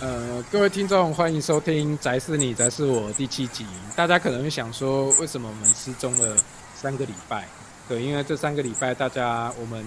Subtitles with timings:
[0.00, 3.66] 呃，各位听众，欢迎收听《宅是你，宅是我》第七集。
[3.94, 6.34] 大家可能会想说，为什么我们失踪了
[6.74, 7.46] 三个礼拜？
[7.86, 9.84] 对，因为这三个礼拜，大家我们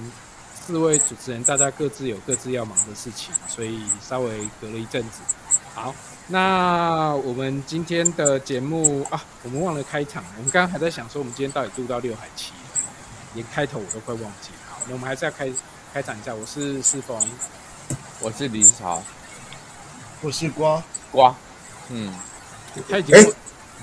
[0.54, 5.22] 四位主持人，大家各自有各自要忙的事情，所以稍微隔了一阵子。
[5.74, 5.96] 好，
[6.28, 10.24] 那我们今天的节目啊，我们忘了开场。
[10.38, 12.52] 我们刚刚还在想说，我们今天到底录到六还七，
[13.34, 14.52] 连开头我都快忘记。
[14.70, 15.52] 好，那我们还是要开
[15.92, 16.36] 开场一下。
[16.36, 17.20] 我是世峰，
[18.20, 19.02] 我是李志豪。
[20.24, 20.82] 我是瓜。
[21.12, 21.36] 瓜，
[21.90, 22.12] 嗯，
[22.90, 23.34] 他已经、欸、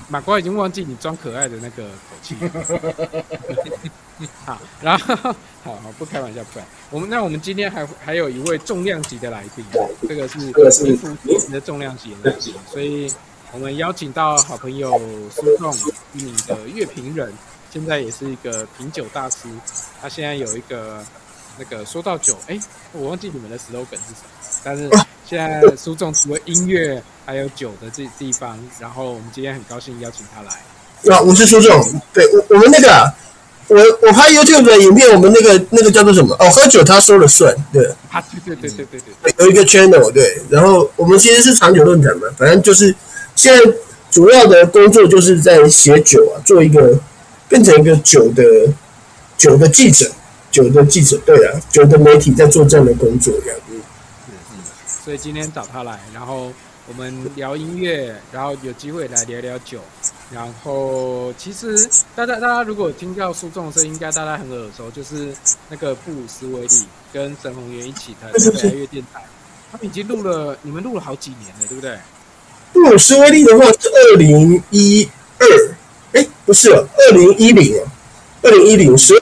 [0.09, 2.35] 马瓜已经忘记你装可爱的那个口气。
[4.45, 5.15] 好，然后
[5.63, 6.67] 好好不开玩笑，不然。
[6.91, 9.63] 我们那我们今天还还有一位重量级的来宾，
[10.09, 13.13] 这个是名副其实的重量级的来宾，所以
[13.53, 14.99] 我们邀请到好朋友
[15.31, 15.75] 苏仲，
[16.15, 17.33] 一名的乐评人，
[17.71, 19.47] 现在也是一个品酒大师，
[20.01, 21.05] 他现在有一个
[21.61, 22.61] 那个说到酒，哎、欸，
[22.93, 24.91] 我忘记你们的 slogan 是什么，但是。
[25.31, 31.15] 现在苏总除了音乐还有酒的这地方，然后我们今天很高兴邀请他来。
[31.15, 33.15] 啊，我是苏总，对我我们那个，
[33.69, 36.35] 我我拍 YouTube 的影片，我们那个那个叫做什么？
[36.41, 37.87] 哦，喝酒他说了算，对。
[38.11, 40.37] 啊，对对对对对对，有一个 channel，对。
[40.49, 42.93] 然后我们其实是长久论坛嘛，反正就是
[43.37, 43.73] 现在
[44.11, 46.99] 主要的工作就是在写酒啊，做一个
[47.49, 48.43] 变成一个酒的
[49.39, 50.11] 酒的记者，
[50.51, 53.61] 酒的记者，对啊，酒的媒体在做这样的工作，这样。
[54.87, 56.53] 所以今天找他来，然后
[56.87, 59.79] 我们聊音乐，然后有机会来聊聊酒。
[60.31, 65.35] 然后其实大家大家如果听到苏仲的声音，应该大家很耳熟，就是
[65.69, 69.25] 那个布鲁斯威利跟沈鸿源一起的台乐电台，
[69.73, 71.99] 他们已经录了，你们录了好几年了，对不对？
[72.73, 75.09] 布鲁斯威利的话是二零一
[75.39, 75.75] 二，
[76.13, 77.87] 哎，不是哦，二零一零哦，
[78.43, 79.21] 二零一零十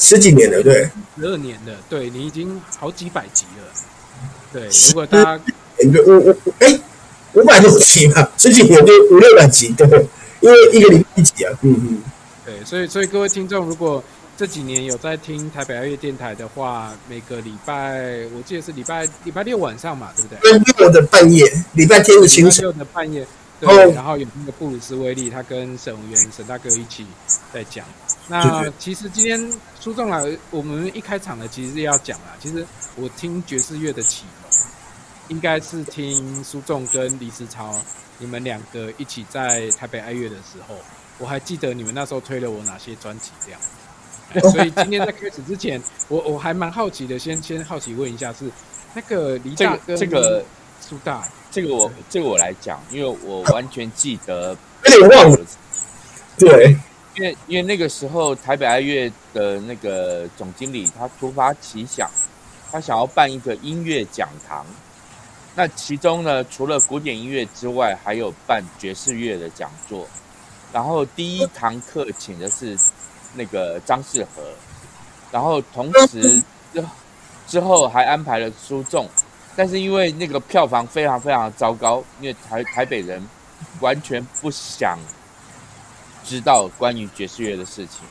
[0.00, 3.68] 十几年了，对，十二年了，对，你已经好几百集了。
[4.50, 5.40] 对，如果大家，
[6.06, 6.80] 我我哎，
[7.34, 9.86] 五百多集嘛，十几年就五六百集，对，
[10.40, 12.02] 因为一个礼拜一集啊，嗯嗯，
[12.46, 14.02] 对，所以所以各位听众，如果
[14.38, 20.58] 这几年有在听台北爱乐电台的话，每个礼拜我记得是礼拜礼拜六晚上嘛，对不对？
[20.58, 22.56] 礼拜六的半夜，礼拜天的清晨。
[22.56, 23.26] 礼拜六的半夜，
[23.60, 27.06] 对，然后有那个布鲁斯威利，他跟沈文元沈大哥一起
[27.52, 27.84] 在讲。
[28.30, 32.32] 那其实今天苏仲来，我们一开场呢，其实是要讲啊。
[32.40, 32.64] 其实
[32.96, 34.50] 我听爵士乐的启蒙。
[35.28, 37.72] 应该是听苏仲跟李思超，
[38.18, 40.74] 你们两个一起在台北爱乐的时候，
[41.18, 43.60] 我还记得你们那时候推了我哪些专辑这样。
[44.52, 48.50] 所以今天在开始之前， 我我还蛮好奇的，先先好奇问一下，是
[48.92, 50.44] 那个李大哥这个
[50.80, 55.38] 苏大，这个我这个我来讲，因为我完全记得，有点忘了。
[56.36, 56.76] 对，
[57.16, 62.08] 因为因为那个时候台北爱乐的那个总经理他突发奇想，
[62.70, 64.64] 他想要办一个音乐讲堂。
[65.56, 70.06] 那其中呢，除了古典音乐之外，还有办爵士乐的讲座。
[70.72, 72.78] 然后第一堂课请的是
[73.34, 74.42] 那个张世和，
[75.32, 76.40] 然后同时
[76.72, 76.84] 之
[77.48, 79.08] 之后还安排了苏仲，
[79.56, 83.20] 但是因为那个票房非常非常糟糕，因为台台北人
[83.80, 84.96] 完全不想
[86.30, 88.04] 知道关于爵士乐的事情。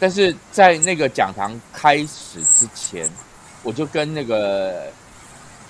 [0.00, 3.10] 但是在那个讲堂开始之前，
[3.62, 4.90] 我就跟那个。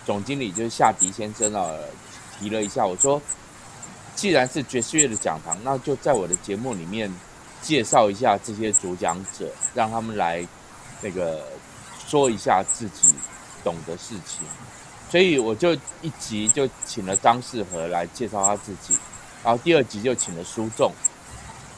[0.04, 1.64] 总经理就是夏迪先生啊，
[2.36, 3.22] 提了一下，我说，
[4.16, 7.08] 既然是爵士乐的讲堂，那就在我的节目里面
[7.60, 10.44] 介绍一下这些主讲者，让他们来
[11.00, 11.46] 那个
[12.08, 13.14] 说一下自己
[13.62, 14.44] 懂的事情。
[15.08, 18.96] 所以我就一集就请了张世和来介绍他自己，
[19.44, 20.90] 然后第二集就请了苏仲，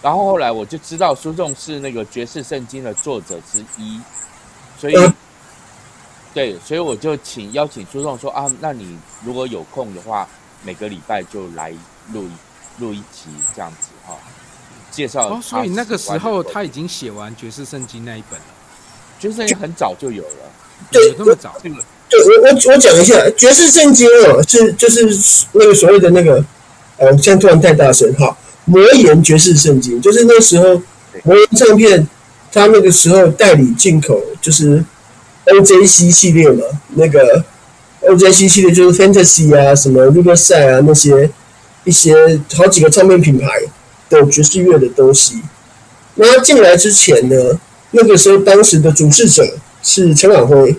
[0.05, 3.99] 然后后来我就知道苏仲是那个爵士圣经的作者之一，
[4.79, 4.95] 所以。
[6.35, 10.29] 对，所以我就请邀请苏仲说啊，那你如果有空的话，
[10.65, 11.73] 每个礼拜就来
[12.13, 14.19] 录一录一集这样子哈、哦，
[14.91, 15.29] 介绍。
[15.29, 18.47] 哦，所以那个时候他已经写完《爵士圣经》那一本了，
[19.23, 20.51] 《爵士圣经》很早就有了，
[20.91, 21.55] 对，有那么早？
[21.63, 25.05] 对，我我我讲一下，《爵士圣经》哦，是就是
[25.53, 26.45] 那个所谓的那个，
[26.97, 30.83] 呃，现在突然太大声哈，魔岩爵士圣经，就是那时候
[31.23, 32.07] 魔岩唱片，
[32.53, 34.85] 他那个时候代理进口就是。
[35.47, 36.65] OJC 系列嘛，
[36.95, 37.45] 那个
[38.01, 41.29] OJC 系列就是 Fantasy 啊，什么 Riverside 啊，那些
[41.85, 43.47] 一些好几个唱片品牌
[44.09, 45.43] 的爵士乐的东西。
[46.15, 49.47] 那他进来之前呢，那个时候当时的主事者
[49.83, 50.75] 是陈晚辉，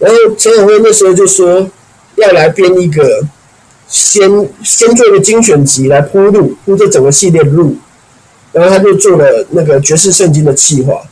[0.00, 1.70] 然后陈晚辉那时候就说
[2.16, 3.24] 要来编一个
[3.92, 4.26] 先
[4.64, 7.76] 先做一个精选集来铺路，铺这整个系列的路，
[8.50, 11.02] 然后他就做了那个爵士圣经的企划。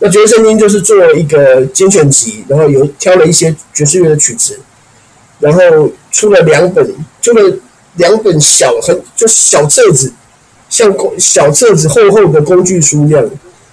[0.00, 4.60] 那爵士圣经就是做了一个精选集，然后有挑了一些爵士乐的曲子，
[5.38, 7.56] 然后出了两本，出了
[7.96, 10.12] 两本小很就小册子，
[10.68, 13.30] 像小册子厚厚的工具书一样，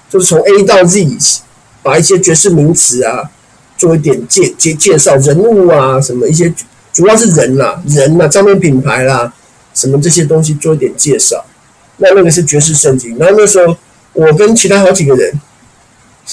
[0.10, 1.06] 就是从 A 到 Z，
[1.84, 3.30] 把一些爵士名词啊
[3.78, 6.54] 做一点介介介绍人物啊什么一些，
[6.98, 9.32] 主要是人啦、啊、人啦、啊、唱片品牌啦
[9.76, 11.46] 什么这些东西做一点介绍。
[11.98, 13.78] 那那个是爵士圣经，然后那时候
[14.14, 15.40] 我跟其他好几个人。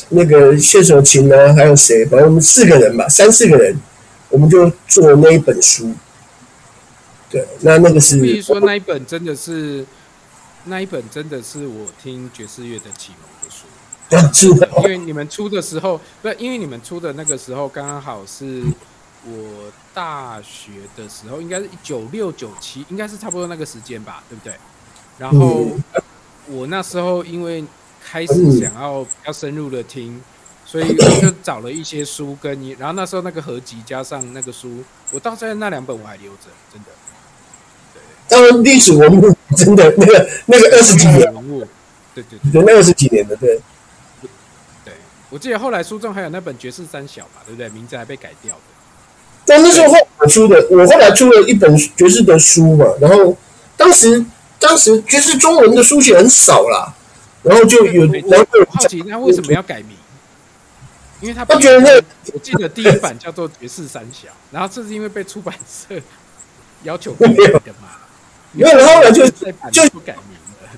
[0.09, 1.55] 那个谢守勤呢？
[1.55, 2.07] 还有谁？
[2.07, 3.79] 反正我们四个人吧，三四个人，
[4.31, 5.93] 我们就做那一本书。
[7.29, 8.19] 对，那那个是。
[8.19, 9.85] 比如说那一本真的是，
[10.65, 13.67] 那一本真的是我听爵士乐的启蒙的书。
[14.09, 14.69] 对，是的。
[14.83, 18.63] 因为你们出的时候，不，因为你们出的那个时候刚刚好是
[19.27, 24.55] 我大学的时候，应该是一九六九七，应该是差不多那个时间吧，对不对？
[25.17, 25.69] 然后
[26.49, 27.65] 我那时候因为。
[28.07, 30.23] 开始想要比较深入的听，
[30.67, 36.91] 所以我就找了一些书跟你，然后那时候那个合集加上那个书，我到现在那两本我还留着，真的。
[37.95, 41.67] 对，当然历史文物真的那个那个二十几年文物，
[42.15, 43.59] 对对对，那二十几年的对。
[44.85, 44.93] 对，
[45.31, 47.71] 我记得后来书中还有那本爵士三小嘛，对不对？
[47.71, 48.61] 名字还被改掉的。
[49.47, 53.37] 但那时候我出的，我后来出了一本爵士的书嘛，然后
[53.77, 54.25] 当时
[54.59, 56.95] 当时爵士中文的书写很少啦。
[57.43, 59.89] 然后就有，然后好奇他为什么要改名？
[61.21, 61.95] 因为他他觉得那
[62.33, 65.95] 我记得第一版叫做《爵士三小》， 然后这是因为被出版社
[66.85, 68.01] 要求改的嘛。
[68.53, 70.71] 没有，后来就就不改名了。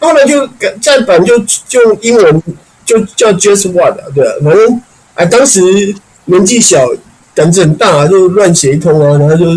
[0.00, 1.38] 后来就改再版就
[1.68, 2.42] 就英文
[2.86, 4.82] 就叫 Just What 对啊，反正
[5.16, 5.60] 哎当时
[6.24, 6.78] 年纪小
[7.38, 9.56] 胆子很大，就乱写一通啊，然后就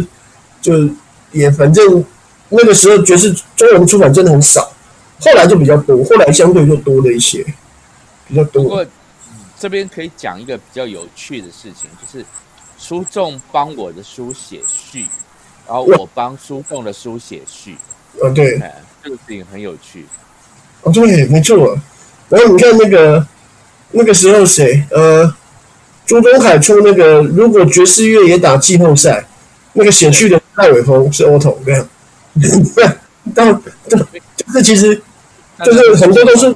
[0.62, 0.94] 就
[1.32, 2.06] 也反正
[2.50, 4.72] 那个时候爵士中文出版真的很少。
[5.20, 7.44] 后来就比较多，后来相对就多了一些，
[8.28, 8.64] 比较多。
[8.64, 8.86] 不过
[9.60, 12.26] 这边可以讲一个比较有趣的事情，就是
[12.78, 15.08] 书仲帮我的书写序，
[15.68, 17.78] 然后我帮书仲的书写序。
[18.22, 18.60] 啊，对，
[19.04, 20.06] 这个事情很有趣。
[20.82, 21.78] 哦，对，没错。
[22.30, 23.28] 然后你看那个
[23.92, 24.84] 那个时候谁？
[24.90, 25.32] 呃，
[26.12, 29.26] 朱东海出那个，如果爵士乐也打季后赛，
[29.74, 31.88] 那个写序的戴伟峰是 Otto，这样。
[32.76, 32.86] 对，
[33.34, 33.48] 但
[33.88, 33.98] 就
[34.54, 35.02] 是其实。
[35.64, 36.56] 就是很多都是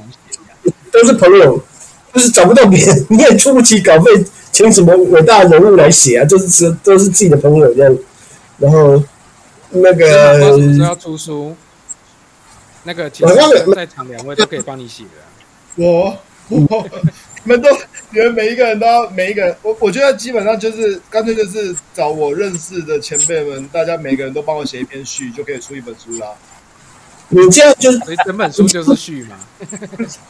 [0.91, 1.63] 都是朋友，
[2.11, 6.25] 就是找不到别人，你也出不起稿费，请什么伟大人物来写啊？
[6.25, 7.95] 就是是都是自己的朋友这样。
[8.57, 9.03] 然后
[9.69, 11.55] 那个要出书，
[12.81, 13.35] 那个其实
[13.75, 15.09] 在场两位都可以帮你写的。
[15.75, 16.17] 我
[16.49, 16.89] 我
[17.43, 17.69] 你们都
[18.15, 26.27] 你们每一个人都要每一个人，我我觉得基本上就是干脆就是找我认识的前辈们，大家每个人都帮我写一篇序，就可以出一本书啦。
[27.27, 29.35] 你这样就是，所以整本书就是序嘛？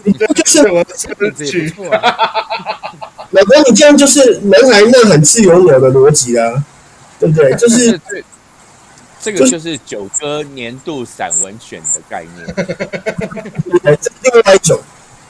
[0.04, 0.96] 你这就是我的
[1.46, 1.72] 序。
[3.30, 6.66] 老公，你这样就是男孩呐喊自由鸟的逻辑啊，
[7.20, 7.54] 对不对？
[7.60, 8.02] 就是
[9.20, 12.48] 这个就是九哥年度散文选的概念。
[14.24, 14.80] 另外一种，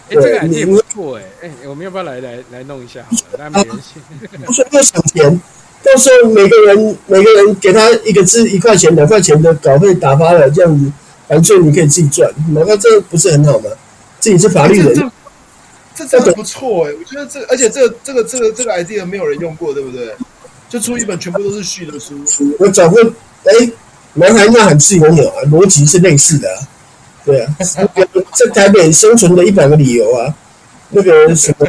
[0.09, 3.01] 哎，这个还也不错哎，哎，我们要不要来来来弄一下？
[3.09, 3.99] 好了，但没关系。
[4.45, 5.41] 不是又省钱，
[5.83, 10.91] 到时候每个人每个人给他一个字一块钱两块钱的稿费打发了，这样子。
[11.27, 13.69] 反正你可以自己赚，难道这不是很好吗？
[14.19, 14.93] 自己是法律人，
[15.95, 16.93] 这这真的不错哎！
[16.99, 20.13] 我觉得这，而且这个这个这个这个 idea 没有人用过，对不对？
[20.69, 22.13] 就出一本全部都是序的书。
[22.59, 23.01] 我找过，
[23.45, 23.71] 哎，
[24.13, 26.57] 男孩呐喊自由有啊，逻辑是类似的啊。
[27.25, 30.33] 对啊， 在台北生存的一百个理由啊，
[30.89, 31.67] 那个什么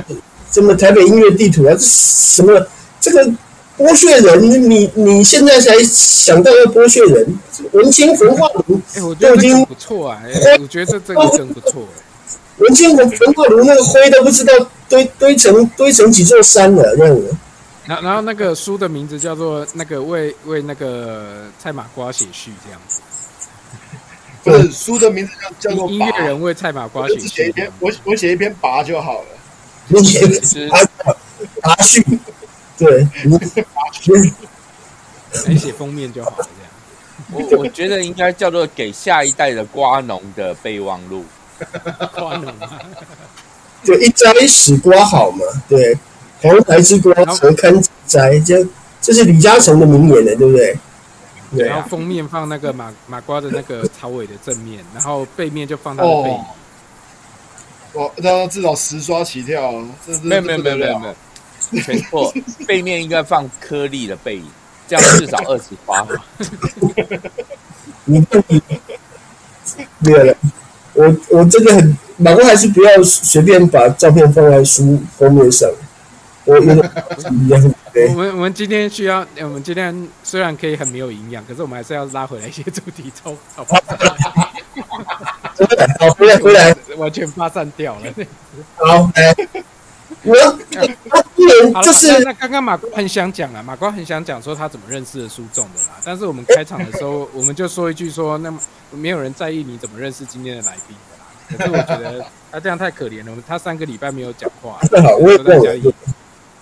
[0.51, 2.67] 什么台北音乐地图啊，这什么
[3.01, 3.33] 这个。
[3.79, 7.39] 剥削人，你你现在才想到要剥削人？
[7.73, 10.23] 文青焚化炉，哎，我觉得这个不错啊！
[10.25, 12.01] 哎，我觉得这这个真不错哎。
[12.57, 14.55] 文青焚焚化炉那个灰都不知道
[14.89, 17.37] 堆堆成堆成几座山了，这样子。
[17.85, 23.01] 然然后那个书的名字叫做那个为为那个蔡马瓜写序这样子。
[24.47, 27.69] 不是书的名字叫叫做音乐人为菜马瓜写一篇。
[27.81, 29.29] 我我写一篇拔就好了。
[29.89, 30.79] 你写拔
[31.63, 32.05] 拔序。
[32.79, 33.09] 对，
[35.49, 36.49] 你写封面就好了。
[37.33, 41.25] 这样，我我觉得应该叫做给下一代的瓜农的备忘录。
[42.15, 42.55] 瓜农，
[43.83, 45.45] 就一摘使瓜好嘛。
[45.69, 45.97] 对，
[46.41, 48.39] 黄台之瓜何堪摘？
[48.41, 48.65] 这
[49.01, 50.77] 这是李嘉诚的名言呢，对不对？
[51.55, 51.67] 对。
[51.69, 56.41] 然后封面放那个马马瓜的那个草尾的正面，然后背面就放他的背影。
[57.93, 59.73] 哦，那至少十刷起跳。
[60.23, 61.15] 没有没有没有没有没有。
[61.83, 62.33] 全错，
[62.67, 64.45] 背面应该放颗粒的背影，
[64.87, 66.07] 这样至少二十刷。
[68.05, 68.63] 你你
[69.99, 70.37] 没有了，
[70.93, 75.69] 我我真的很，马哥还是不要随便把照片放在书封面上，
[76.45, 83.81] 我有点对我们我们今天需要，我们今天虽然可以很没有营养，可是我们还是要拉回来一些主题，中好不好？
[85.99, 88.03] 好，回来回来，完全发散掉了。
[88.75, 89.35] 好，来，
[90.25, 90.37] 我
[91.11, 95.97] 他今年好了，就是那那刚刚马哥很想讲啊，马哥很想讲说他怎么认识的苏仲的啦。
[96.05, 98.61] 但是我们开场的时候，我们就说一句说，那么
[98.91, 101.25] 没有人在意你怎么认识今天的来宾的啦。
[101.49, 102.23] 可是我觉得
[102.53, 105.95] 他这样太可怜了，他三个礼拜没有讲话， 正好我在家里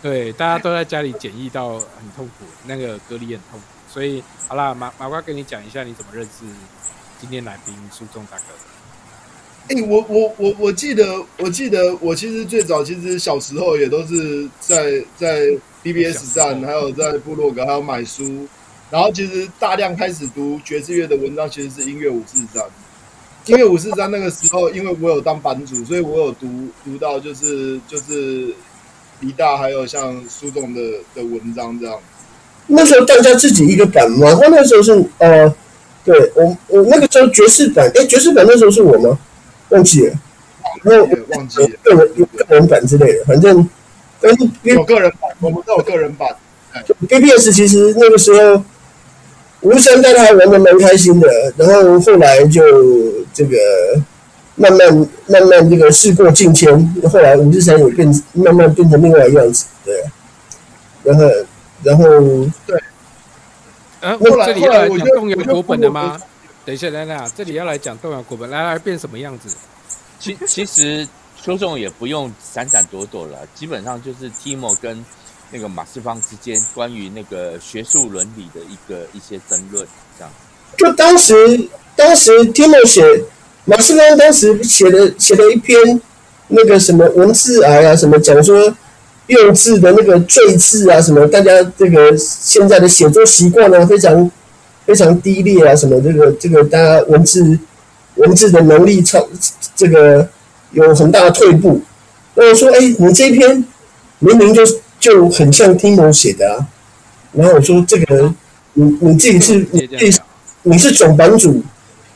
[0.04, 3.64] 对，大家都在家里检疫到很痛苦，那个隔离很痛苦。
[3.88, 6.44] 所以好啦，马马瓜跟你讲一下你怎么认识
[7.18, 9.80] 今天来宾苏仲大哥的。
[9.80, 15.40] 哎、我我我我记得，我记得我其实最早其实小时候也都是在在
[15.82, 18.46] BBS 站，还有在部落格，还有买书，
[18.90, 22.62] 然后其实大量开始读爵士乐的文章，其实是音乐五四三。
[23.46, 28.54] 音乐五四三那个时候，因为我有当版主，所以我有读读到就是就是
[29.21, 30.80] 李大还有像苏总的
[31.14, 31.99] 的文章这样。
[32.66, 35.54] 那时候大家自己一个版嘛，然后那时候是呃，
[36.04, 39.18] 对我我那个时候爵士版，哎，爵士版那时候是我吗？
[39.71, 40.14] 忘记了，
[40.83, 43.68] 然后也忘记了个人有个人版之类的，反正
[44.21, 46.28] 但是有个人版，我们都有个人版。
[47.09, 48.64] BBS 其实那个时候
[49.61, 52.62] 吴声带他还玩的蛮开心的，然后后来就
[53.33, 53.56] 这个
[54.56, 56.73] 慢慢慢慢这个事过境迁，
[57.11, 60.04] 后来五四三也变慢慢变成另外一样子，对，
[61.02, 61.25] 然后
[61.82, 62.04] 然后
[64.00, 66.20] 呃，后来这里要来讲动摇国本的吗？
[66.64, 69.54] 等一下，来来，这里要来讲动摇国本，来来变什么样子？
[70.20, 71.06] 其其实
[71.37, 75.04] 苏仲也不用闪闪躲躲了，基本上就是 Timo 跟
[75.50, 79.87] 那个马世芳之间关于那个学术伦理的一个一些争论，
[80.18, 80.32] 这样。
[80.78, 81.34] 就当时
[81.94, 83.02] 当时 Timo 写
[83.66, 86.00] 马世芳当时写的写了一篇
[86.49, 88.75] 那个什么文字癌啊，什么讲说
[89.28, 94.30] 用字的那个赘字啊，什么大家这个现在的写作习惯啊，非常
[94.85, 97.59] 非常低劣啊，什么这个这个大家文字
[98.16, 99.26] 文字的能力超
[99.75, 100.28] 这个
[100.73, 101.80] 有很大的退步。
[102.35, 103.64] 那我说，哎，你这一篇
[104.18, 104.62] 明明就
[105.00, 106.66] 就很像 Timo 写的啊。
[107.33, 108.33] 然后我说，这个
[108.75, 110.21] 你你自己是你自己是
[110.64, 111.62] 你是总版主，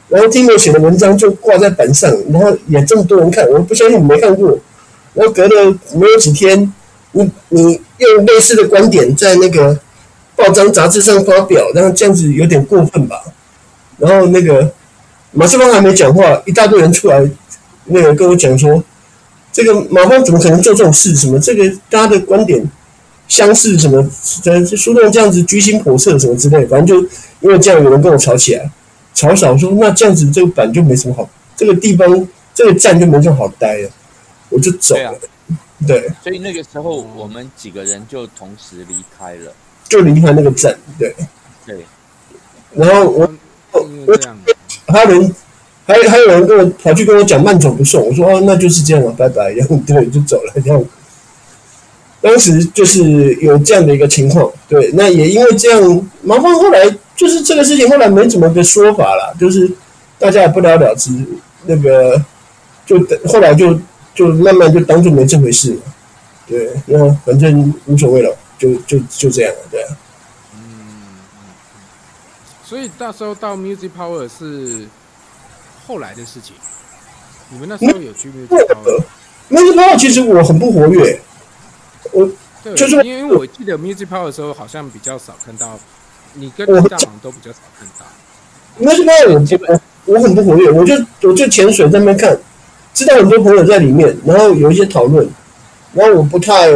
[0.09, 4.59] 然后 Timo 写的文章就挂在板上，然后也这么多人看，我不相信你没看过。
[5.15, 6.73] 然后隔了没有几天，
[7.12, 9.79] 你你用类似的观点在那个
[10.37, 13.17] 报章杂志上发表，然后这样子有点过分吧？
[13.99, 14.73] 然后那个
[15.33, 17.29] 马世芳还没讲话，一大堆人出来，
[17.87, 18.83] 那个跟我讲说，
[19.53, 21.17] 这个马芳怎么可能做这种事？
[21.17, 22.65] 什么这个大家的观点
[23.27, 23.77] 相似？
[23.77, 24.09] 什么
[24.43, 27.09] 这苏仲这样子居心叵测什么之类，反正就
[27.41, 28.71] 因为这样有人跟我吵起来，
[29.19, 33.91] 吵吵说那这样子这个板就没什么好，这个地方这个站就没什么好待了，
[34.49, 35.19] 我就走了。
[35.85, 39.53] 对，所以那个时候我们几个人就同时离开了。
[39.89, 41.13] 就离开那个站，对。
[41.67, 41.85] 对，
[42.75, 43.29] 然后我
[43.75, 44.39] 因为这样，
[44.87, 45.35] 还有人，
[45.85, 50.85] 还还有人跟我跑去跟我讲慢走不送，我说哦那就是这样了，拜拜，然后 对就走了，这样。
[52.21, 56.85] 当时就是有这样的一个情况，对，那也因为这样，麻烦后来
[57.19, 59.69] 就是这个事情后来没怎么个说法了，就是
[60.21, 61.11] 大家也不了了之，
[61.67, 62.17] 那个
[62.87, 62.97] 就
[63.27, 63.77] 后来就
[64.15, 65.81] 就慢慢就当做没这回事了，
[66.47, 69.97] 对，然后反正无所谓了，就就就这样了，对啊。
[70.55, 70.61] 嗯。
[72.65, 74.87] 所以那时候到 Music Power 是
[75.87, 76.55] 后来的事情。
[77.51, 81.21] 你们那时候有去 Music Power？Music Power 其实我很不活跃。
[82.13, 82.29] 我
[82.63, 85.79] 对，就是因为我记得 Music Power 的时候，好像比较少看到
[86.35, 88.07] 你跟李大好像都比较少看到。
[88.79, 90.95] 那是因为我我我很不活跃，我就
[91.29, 92.39] 我就潜水在那边看，
[92.95, 95.29] 知道很多朋友在里面，然后有一些讨论，
[95.93, 96.71] 然后我不太，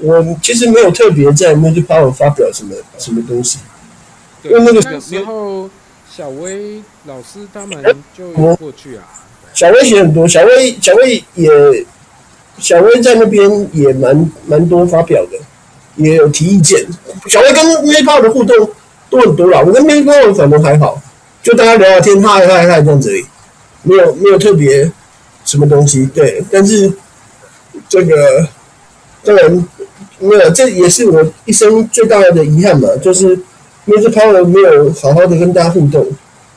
[0.00, 3.58] 我其实没有特别在 Music Power 发表什么什么东西，
[4.42, 5.68] 对，因为那个那时候
[6.10, 7.82] 小薇老师他们
[8.16, 9.04] 就有过去啊。
[9.54, 11.50] 小薇写很多，小薇小薇也。
[12.60, 15.38] 小薇在那边也蛮蛮多发表的，
[15.98, 16.84] 也有提意见。
[17.26, 18.56] 小薇跟 Music Power 的互动
[19.10, 21.00] 都很多啦，我跟 Music Power 反正还好，
[21.42, 23.24] 就大家聊聊天，嗨嗨嗨这样子而已，
[23.82, 24.90] 没有没有特别
[25.44, 26.06] 什么东西。
[26.14, 26.92] 对，但是
[27.88, 28.48] 这个
[29.22, 29.68] 当然
[30.18, 33.36] 没有，这也是我一生最大的遗憾嘛，就是
[33.86, 36.06] Music Power 没有好好的跟大家互动。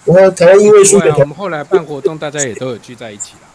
[0.03, 3.47] 然后台湾音乐书写团，我们后来办活动，大家也都有聚在一起啦。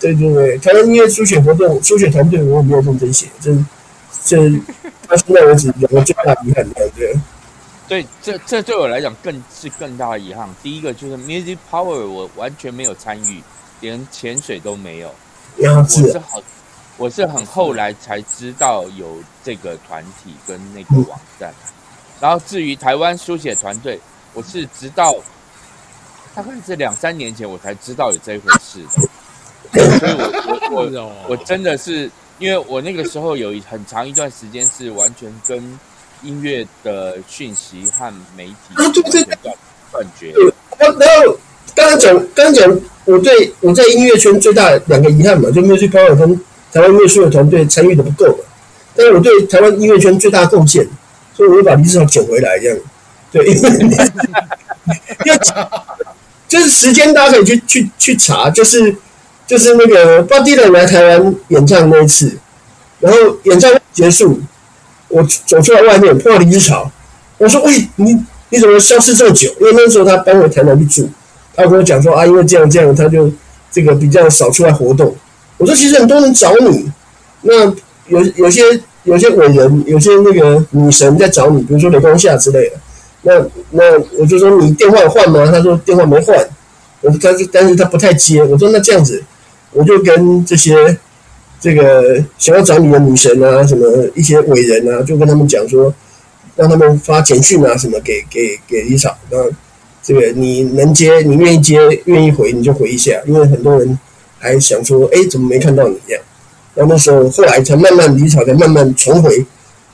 [0.00, 3.50] 对对对，台湾音乐书写活动、书写团队我也没有认真写，这
[4.24, 4.36] 这
[5.08, 7.14] 到现在为止有个最大遗憾的，对。
[7.88, 10.48] 对，这这对我来讲更是更大的遗憾。
[10.62, 13.42] 第一个就是 Music Power，我完全没有参与，
[13.80, 15.12] 连潜水都没有。
[15.56, 16.40] 我是是好，
[16.96, 21.52] 我是很后来才知道有这个团体跟那个网站，
[22.20, 23.98] 然后至于台湾书写团队，
[24.34, 25.12] 我是直到
[26.32, 28.84] 大概是两三年前我才知道有这回事
[29.72, 30.30] 的，所以我
[30.70, 32.08] 我我 我真的是
[32.40, 35.78] 因为我那个时候有很长一段时间是完全跟
[36.22, 39.38] 音乐的讯息和媒体断
[39.92, 40.32] 断绝。
[40.78, 40.98] 然后
[41.74, 46.16] 刚刚讲刚刚讲我对我在音乐圈最大的两个遗憾嘛，就没有去跑尔
[46.72, 48.38] 台湾音乐书的团队参与的不够，
[48.94, 50.86] 但是我对台湾音乐圈最大的贡献，
[51.34, 52.78] 所以我会把李子豪捡回来，这样，
[53.30, 53.70] 对，因为
[55.26, 55.38] 因为
[56.48, 58.94] 就是时间大家可以去去去查，就是
[59.50, 62.38] 就是那个 Bob Dylan 来台湾演唱那一次，
[63.00, 64.38] 然后演唱结束，
[65.08, 66.88] 我走出来外面碰到李子豪，
[67.36, 68.16] 我说喂，你
[68.50, 69.52] 你怎么消失这么久？
[69.60, 71.10] 因为那时候他搬回台南去住，
[71.56, 73.28] 他跟我讲说啊，因为这样这样，他就
[73.72, 75.12] 这个比较少出来活动。
[75.56, 76.88] 我说，其实很多人找你，
[77.42, 77.64] 那
[78.06, 78.62] 有有些
[79.02, 82.76] 有些伟人，有些那个女神在找你，比如说雷光夏之类的。
[83.22, 83.32] 那
[83.72, 85.44] 那我就说，你电话换吗？
[85.50, 86.38] 他说电话没换。
[87.00, 88.44] 我说但是但是他不太接。
[88.44, 89.22] 我说那这样子，
[89.72, 90.98] 我就跟这些
[91.60, 95.92] 这个想要找你的女神啊，什么一些伟人啊，就跟他们讲说，
[96.56, 99.16] 让他们发简讯啊，什么给给给李草。
[99.30, 99.38] 那
[100.02, 103.98] 这个你能接，你愿意接，愿意回，你就回一下，因为很多人。
[104.42, 106.22] 还想说，哎，怎么没看到你这样？
[106.74, 109.44] 然后那时候，后来才慢慢，李草才慢慢重回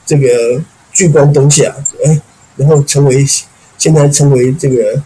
[0.06, 2.20] 这个聚光灯下，哎，
[2.54, 3.26] 然后成为
[3.76, 5.02] 现在成为这个，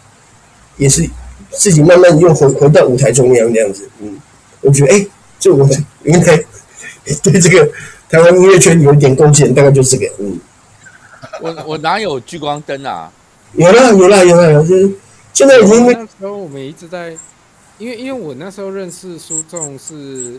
[0.76, 1.08] 也是
[1.48, 3.88] 自己慢慢又回回到舞台中央这样子。
[4.02, 4.20] 嗯，
[4.60, 5.06] 我觉得，哎，
[5.38, 5.68] 就我
[6.04, 6.36] 应该
[7.22, 7.70] 对这个
[8.08, 10.12] 台湾音乐圈有一点贡献，大概就是这个。
[10.18, 10.40] 嗯，
[11.40, 13.12] 我我哪有聚光灯啊？
[13.54, 14.62] 有了，有了，有了，有。
[14.62, 14.90] 就是
[15.32, 17.16] 现在已经那时候我们一直在。
[17.78, 20.38] 因为因为我那时候认识苏仲是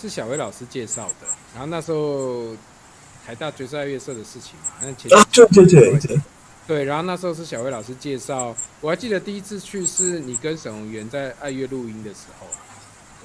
[0.00, 2.54] 是小薇老师介绍的，然后那时候
[3.26, 6.20] 台大爵士爱乐社的事情嘛，那其实啊，对对对对，
[6.68, 12.37] 对，然后那时候是小薇老师介绍，我还记得第一次去是你跟沈宏源在爱乐录音的时候，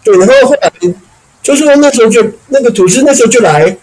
[0.04, 0.72] 对，然后后来
[1.42, 3.78] 就是说那时候就那个土司那时候就来，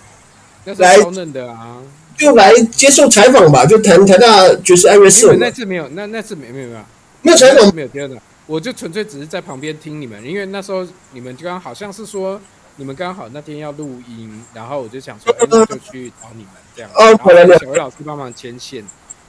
[0.64, 1.78] 那时候超嫩的啊，
[2.16, 6.80] 就来接受采访吧，就谈台大爵士爱乐社，那次没有，那那次没没有没有，
[7.22, 8.16] 没有采访没有第二个。
[8.46, 12.40] 我就纯粹只是在旁边听你们，因为那时候你们刚刚好像是说
[12.76, 16.90] 你们刚好那天要录音，然后我就想说，哎，那就去找你们这样。
[16.96, 17.56] 哦，回来了。
[17.58, 18.82] 小薇老师帮忙牵线，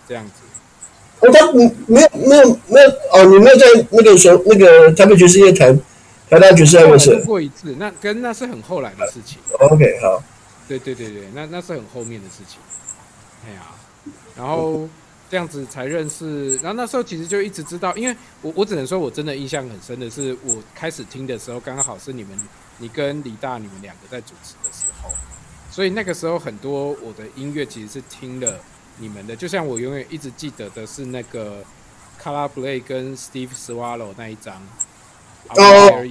[0.07, 0.31] 这样子。
[1.19, 5.79] 哦，他没没有没有没有哦，你没有在那个时候那个台北爵士乐团
[6.31, 9.37] 台大爵士爱乐社过一次，那跟那是很后来的事情。
[9.59, 10.23] OK，好。
[10.67, 12.59] 对对对对，那那是很后面的事情。
[13.45, 13.67] 哎呀，
[14.35, 14.87] 然后。
[15.29, 22.37] 这样子才认识，然后那时候其实就一直知道，因为我我只能说我真的印象很深的是，我开始听的时候刚刚好是你们
[22.79, 25.09] 你跟李大你们两个在主持的时候，
[25.71, 28.59] 所以那个时候很多我的音乐其实是听了
[28.97, 31.63] 你们的，就像我永远一直记得的是那个
[32.21, 34.61] Color Blade 跟 Steve Swallow 那一张
[35.55, 36.05] 哦，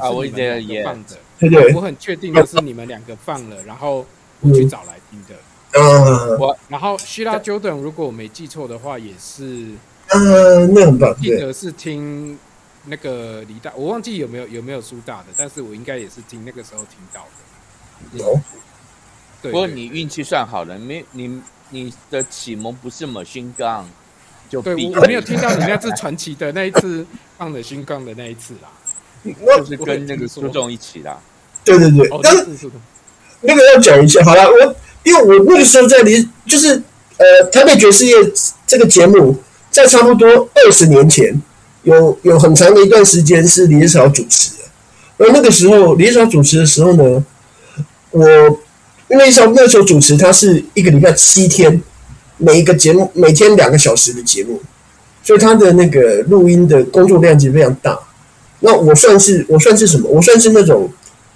[0.00, 4.04] 啊，我记得也放着，对对，我很确定的是你们两个放了，然后
[4.40, 5.34] 我去找来听的。
[5.72, 9.68] 嗯，我然后希拉 Jordan，如果我没记错的话，也是，
[10.08, 11.14] 嗯，那很棒。
[11.20, 12.38] 记得是听
[12.86, 18.18] 那个李大，我忘记有没有有没有苏大的，但是我应该也是听那个时候听到的。
[18.18, 18.40] 有，
[19.40, 19.52] 对。
[19.52, 23.84] 不过你运气算好了，没你你的启蒙不是 Machine Gun，
[24.50, 27.06] 就对我没有听到你那次传奇的那一次
[27.38, 28.68] 放的新杠的那一次啦，
[29.56, 31.18] 就是跟那个苏仲一起啦。
[31.64, 32.74] 对对对，哦，是是的。
[33.42, 34.76] 那个要讲一下，好了，我。
[35.02, 36.74] 因为我那个时候在离，就是
[37.16, 38.16] 呃，台北爵士乐
[38.66, 39.34] 这个节目，
[39.70, 41.40] 在差不多二十年前，
[41.84, 44.64] 有有很长的一段时间是李少主持的。
[45.16, 47.24] 而那个时候，李少主持的时候呢，
[48.10, 48.28] 我
[49.08, 51.82] 因为像那时候主持，他是一个礼拜七天，
[52.40, 54.60] 每一个节目每天两个小时的节目，
[55.22, 57.98] 所以他的那个录音的工作量其实非常大。
[58.60, 60.08] 那我算是我算是什么？
[60.08, 60.90] 我算是那种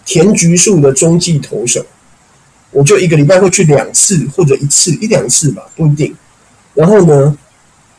[0.04, 1.84] 田局数的中继投手。
[2.70, 6.12] 我就一个礼拜会去两次或者一次一两次吧，不一定。
[6.74, 7.36] 然后呢，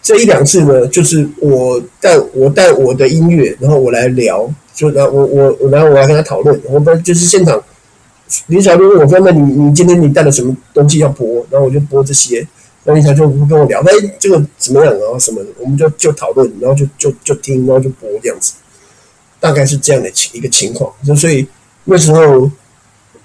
[0.01, 6.59] 这一两次呢，就是我带我带我的音乐，然后我来聊，就然后我我我然后我来跟他讨论。
[6.65, 7.63] 我们就是现场，
[8.47, 12.45] 林小璐问我说：“那你你今天你带了什么东西要播？”然后我就播这些。
[12.85, 18.53] 那林小璐就跟我聊：“哎，这个怎么样？”然后什么的，我们就就讨论，然后就就就听，然后就播这样子。
[19.39, 20.93] 大概是这样的情一个情况。
[21.05, 21.45] 就所以
[21.83, 22.49] 那时候。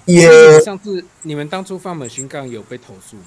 [0.06, 3.22] 也上次你们当初放《Machine Gun》有被投诉吗？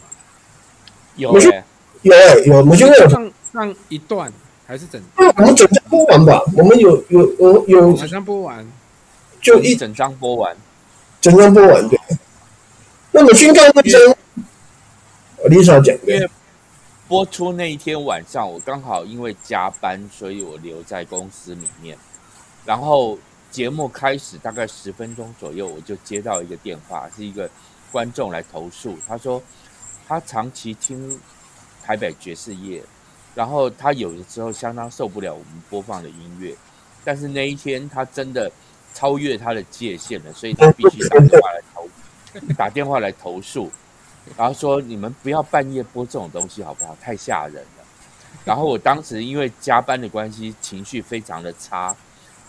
[1.15, 2.13] 有有
[2.45, 4.33] 有，我们就有放放一段
[4.67, 5.01] 还是整？
[5.15, 6.41] 我们整张播完吧。
[6.57, 8.67] 我们有有有有整张播完，
[9.39, 10.53] 就一整张播完。
[11.21, 11.97] 整张播完对。
[13.11, 14.15] 那么宣告那张，
[15.49, 16.29] 李少讲因为
[17.07, 21.97] 播出那一天晚上，我刚好因为加班，所以我留在公司里面。
[22.65, 23.19] 然后
[23.51, 27.49] 节目开始大概十分钟左右，我就接到一个电话，是一个
[27.91, 29.41] 观众来投诉，他说
[30.07, 31.19] 他长期听
[31.83, 32.81] 台北爵士夜，
[33.35, 36.55] 然后他有的时候相当受不了我们播放的音乐，
[37.03, 38.49] 但是那一天他真的
[38.93, 41.89] 超越他的界限了，所以他必须打电话来投。
[42.57, 43.69] 打电话来投诉，
[44.37, 46.97] 然后说你们不要半夜播这种东西好不好？
[47.01, 47.83] 太吓人了。
[48.45, 51.95] 然后我当时因为加班的关系，情绪非常的差，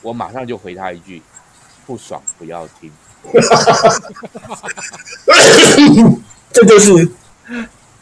[0.03, 1.23] 我马上就回他一句：
[1.87, 2.91] 不爽不要听。
[6.53, 7.09] 这就是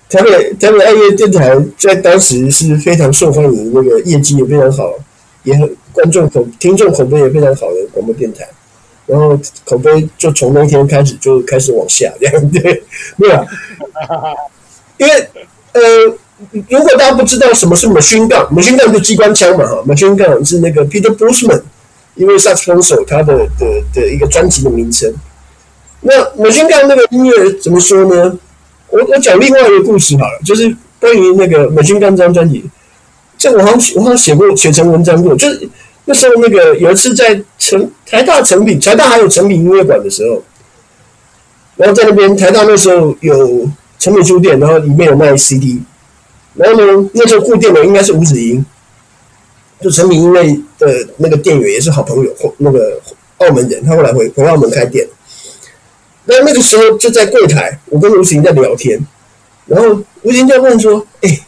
[0.08, 4.92] 台北台北爱乐电台在当时是非常受欢迎，那个业绩也非常好，
[5.42, 8.48] 也很观众口听众口碑也非常好的广播电台。
[9.12, 12.82] 然后口碑就从那天开始就开始往下，这样对，
[13.16, 13.46] 没有，
[14.96, 15.28] 因为
[15.72, 15.82] 呃，
[16.70, 21.60] 如果大家不知道什么是 machine gun，machine gun 就机关枪嘛哈，machine gun 是那个 Peter Bushman，
[22.14, 25.12] 因为萨克斯风手他的的的一个专辑的名称。
[26.00, 28.38] 那 machine gun 那个音乐怎么说呢？
[28.88, 32.64] 我我讲另外一个故事好了，就是关于那个 machine gun 这张专辑，
[33.36, 35.68] 这我好像我好像写过写成文章过，就是。
[36.04, 40.42] 那时候，那个有一次在成台大成品，台大还有成品音乐馆的时候，
[41.76, 43.68] 然后在那边台大那时候有
[44.00, 45.80] 成品书店，然后里面有卖 CD，
[46.54, 48.64] 然后呢，那时候顾店的应该是吴子英，
[49.80, 50.42] 就成品音乐
[50.78, 53.00] 的那个店员也是好朋友，那个
[53.38, 55.06] 澳门人，他后来回回澳门开店，
[56.24, 58.98] 那那个时候就在柜台，我跟吴子英在聊天，
[59.66, 61.38] 然后吴子英就问说：“哎。”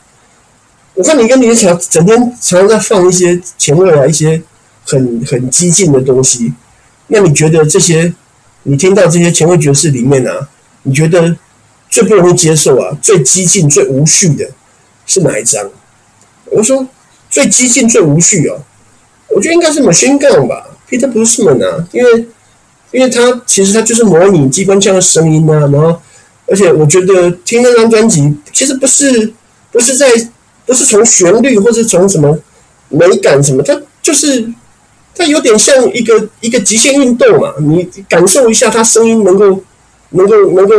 [0.94, 4.40] 我看你跟李巧整天常常在放一些前卫啊，一些
[4.84, 6.52] 很很激进的东西。
[7.08, 8.14] 那你觉得这些，
[8.62, 10.48] 你听到这些前卫爵士里面啊，
[10.84, 11.36] 你觉得
[11.90, 14.48] 最不容易接受啊，最激进、最无序的
[15.04, 15.68] 是哪一张？
[16.52, 16.86] 我说
[17.28, 18.62] 最激进、最无序哦，
[19.30, 22.28] 我觉得应该是 Machine Gun 吧，Peter Bushman 啊，因为
[22.92, 26.00] 因为他其实他就是模拟机关枪的声音啊，然后
[26.46, 29.34] 而且我觉得听那张专辑其实不是
[29.72, 30.06] 不是在。
[30.66, 32.38] 不是从旋律，或是从什么
[32.88, 34.48] 美感什么，它就是
[35.14, 37.52] 它有点像一个一个极限运动嘛。
[37.58, 39.62] 你感受一下，它声音能够
[40.10, 40.74] 能够能够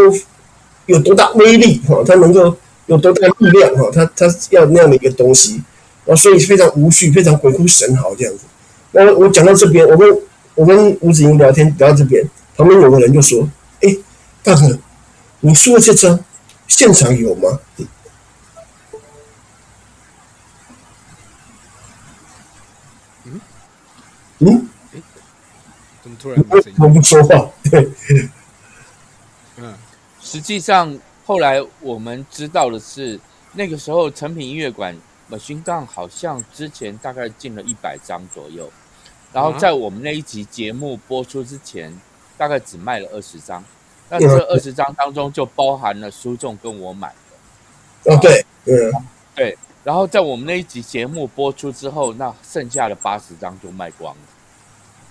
[0.87, 2.03] 有多大威力哈？
[2.05, 2.55] 它能够
[2.87, 3.89] 有多大力量哈？
[3.93, 5.61] 它它要那样的一个东西，
[6.07, 8.45] 啊，所以非常无序，非常鬼哭神嚎这样子。
[8.91, 10.17] 那我讲到这边，我跟
[10.55, 12.23] 我跟吴子英聊天聊到这边，
[12.55, 13.47] 旁边有个人就说
[13.81, 13.95] ：“哎，
[14.41, 14.77] 大哥，
[15.41, 16.19] 你说的这张
[16.67, 17.59] 现场有吗？”
[24.39, 25.01] 嗯，哎，
[26.03, 26.43] 怎么突然
[26.77, 27.49] 我不说话？
[27.71, 27.89] 对，
[29.55, 29.73] 嗯，
[30.21, 33.19] 实际上后来我们知道的是，
[33.53, 34.93] 那个时候成品音乐馆
[35.29, 38.69] Machine Gun 好像之前大概进了一百张左右，
[39.31, 41.97] 然后在我们那一集节目播出之前，
[42.37, 43.63] 大概只卖了二十张，
[44.09, 47.13] 那这二十张当中就包含了苏仲跟我买
[48.03, 48.13] 的。
[48.13, 48.91] 哦，对，嗯，
[49.33, 49.57] 对。
[49.85, 54.21] 然后在我们那一集节目播出之后，那剩下的八十张就卖光了。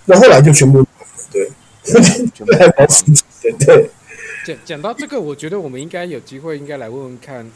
[0.03, 0.85] 那后来就全部
[1.31, 1.49] 对，
[2.33, 2.95] 全部卖光了。
[3.65, 3.89] 对。
[4.45, 7.49] 讲讲到这个，我觉得我们应该有机会，应该来问问看，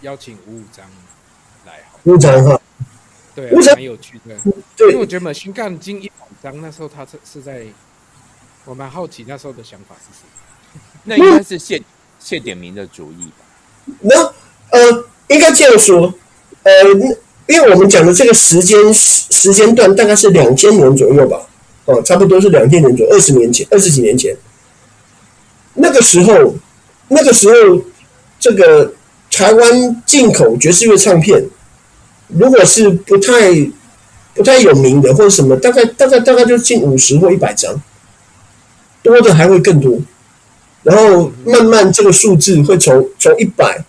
[0.00, 0.84] 邀请五五张
[1.64, 1.80] 来。
[2.02, 2.60] 五张哈，
[3.36, 4.36] 对，蛮有趣的。
[4.76, 7.64] 对，因为我觉得 Machine Gun 进一百张，那时候他是是在，
[8.64, 10.28] 我蛮好奇那时候的想法是什么。
[11.04, 11.80] 那应该是谢
[12.18, 13.94] 谢点名的主意吧？
[14.00, 14.24] 那
[14.76, 16.12] 呃，应该这样说。
[16.64, 16.72] 呃，
[17.46, 21.38] 因为我们讲的这个时间时间段大概是两千年左右吧，
[21.84, 24.34] 哦，差不多是两千年左右，二十年前，二十几年前。
[25.74, 26.54] 那个时候，
[27.08, 27.82] 那个时候，
[28.40, 28.92] 这个
[29.30, 31.44] 台湾进口爵士乐唱片，
[32.28, 33.32] 如果是不太
[34.34, 37.80] 不太有名的或者什么，大概大概大概就进五十或一百张，
[39.02, 39.98] 多的还会更多。
[40.82, 43.84] 然后慢慢这个数字会从从一百。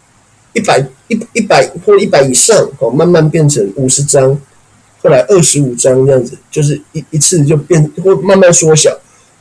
[0.58, 4.40] 一百一一百或一百以上哦，慢慢变成五十张，
[5.02, 8.98] 后来二十五张这样子，就是一一次就变会慢慢缩小。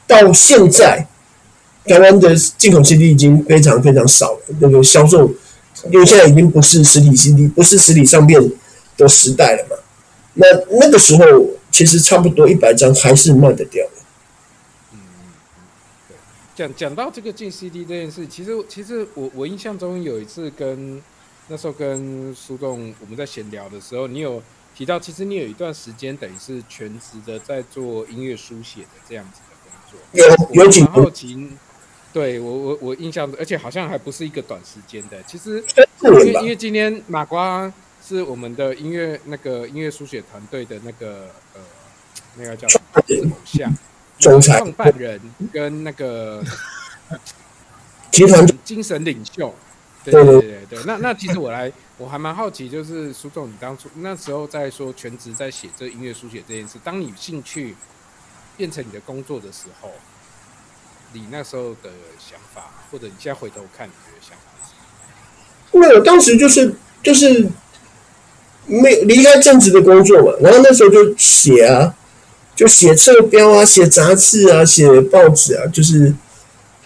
[0.07, 1.07] 到现在，
[1.87, 5.33] 台湾的进口 CD 已经非常非常少了，那个销售，
[5.91, 8.41] 因为现在已经不是实体 CD，不是实体唱片
[8.99, 9.77] 的时代了嘛。
[10.35, 10.47] 那
[10.79, 11.25] 那个时候
[11.71, 13.91] 其实差不多一百张还是卖得掉的。
[16.55, 21.03] 讲讲到这个进 CD 这件事，其实其实我我印象中有一次跟
[21.49, 24.43] 那时候跟苏栋我们在闲聊的时候，你有
[24.75, 30.01] 提到，其实你有一段时间等于是全职的在做音乐书写的这样子的工作。
[30.13, 31.51] 有有几好奇，
[32.13, 35.23] 对我我我印象，而且好像还不是一个短时间的。
[35.25, 35.63] 其实
[36.03, 37.71] 因为因为今天马瓜
[38.03, 41.61] 是我们的音乐那个音乐书写团队的那个呃
[42.37, 43.73] 那个叫什么偶像
[44.49, 45.21] 创办人
[45.53, 46.43] 跟那个
[48.11, 49.55] 集团精神领袖。
[50.05, 50.85] 对对对对对。
[50.87, 57.75] 那那其实我来我还蛮好奇，就是苏总，你当初那时候在说全职在写这音乐书写这件事，当你兴趣
[58.57, 59.91] 变成你的工作的时候。
[61.17, 64.69] 你那时候的想法，或者你现在回头看你的想法？
[65.71, 67.49] 因为我当时就是就是
[68.67, 71.95] 没离开正职的工作嘛，然后那时候就写啊，
[72.57, 76.13] 就写册标啊，写杂志啊，写报纸啊，就是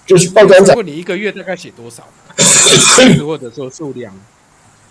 [0.05, 0.75] 就是报刊杂。
[0.75, 2.07] 问你一个月大概写多少？
[3.27, 4.13] 或者说数量？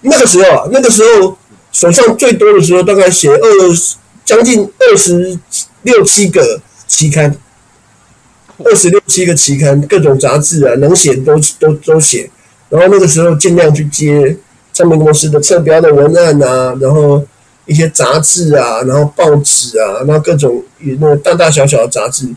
[0.01, 1.37] 那个时候啊，那个时候
[1.71, 3.39] 手上最多的时候，大概写二
[4.23, 5.39] 将近二十
[5.83, 7.35] 六七个期刊。
[8.65, 12.29] 二十六七个期刊，各种杂志啊，能写都都都写。
[12.69, 14.35] 然后那个时候尽量去接
[14.73, 17.23] 唱片公司的侧标的文案啊，然后
[17.67, 22.27] 一些杂志啊，然后报纸啊，然后各种那个大大小小的杂志，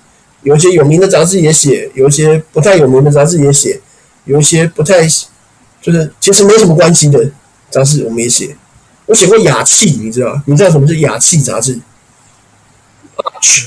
[0.43, 3.81] 有一些有名的杂志也写，有一些不太有名的杂志也写，
[4.25, 5.07] 有一些不太
[5.81, 7.31] 就是其实没什么关系的
[7.71, 8.57] 杂志我们也写。
[9.07, 10.43] 我写过雅气，你知道吗？
[10.47, 11.81] 你知道什么是雅气杂志？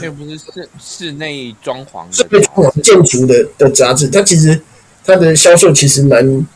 [0.02, 4.60] 那不是室室内装潢、室内装潢建筑的的杂志，它其实
[5.04, 6.48] 它的销售其实蛮，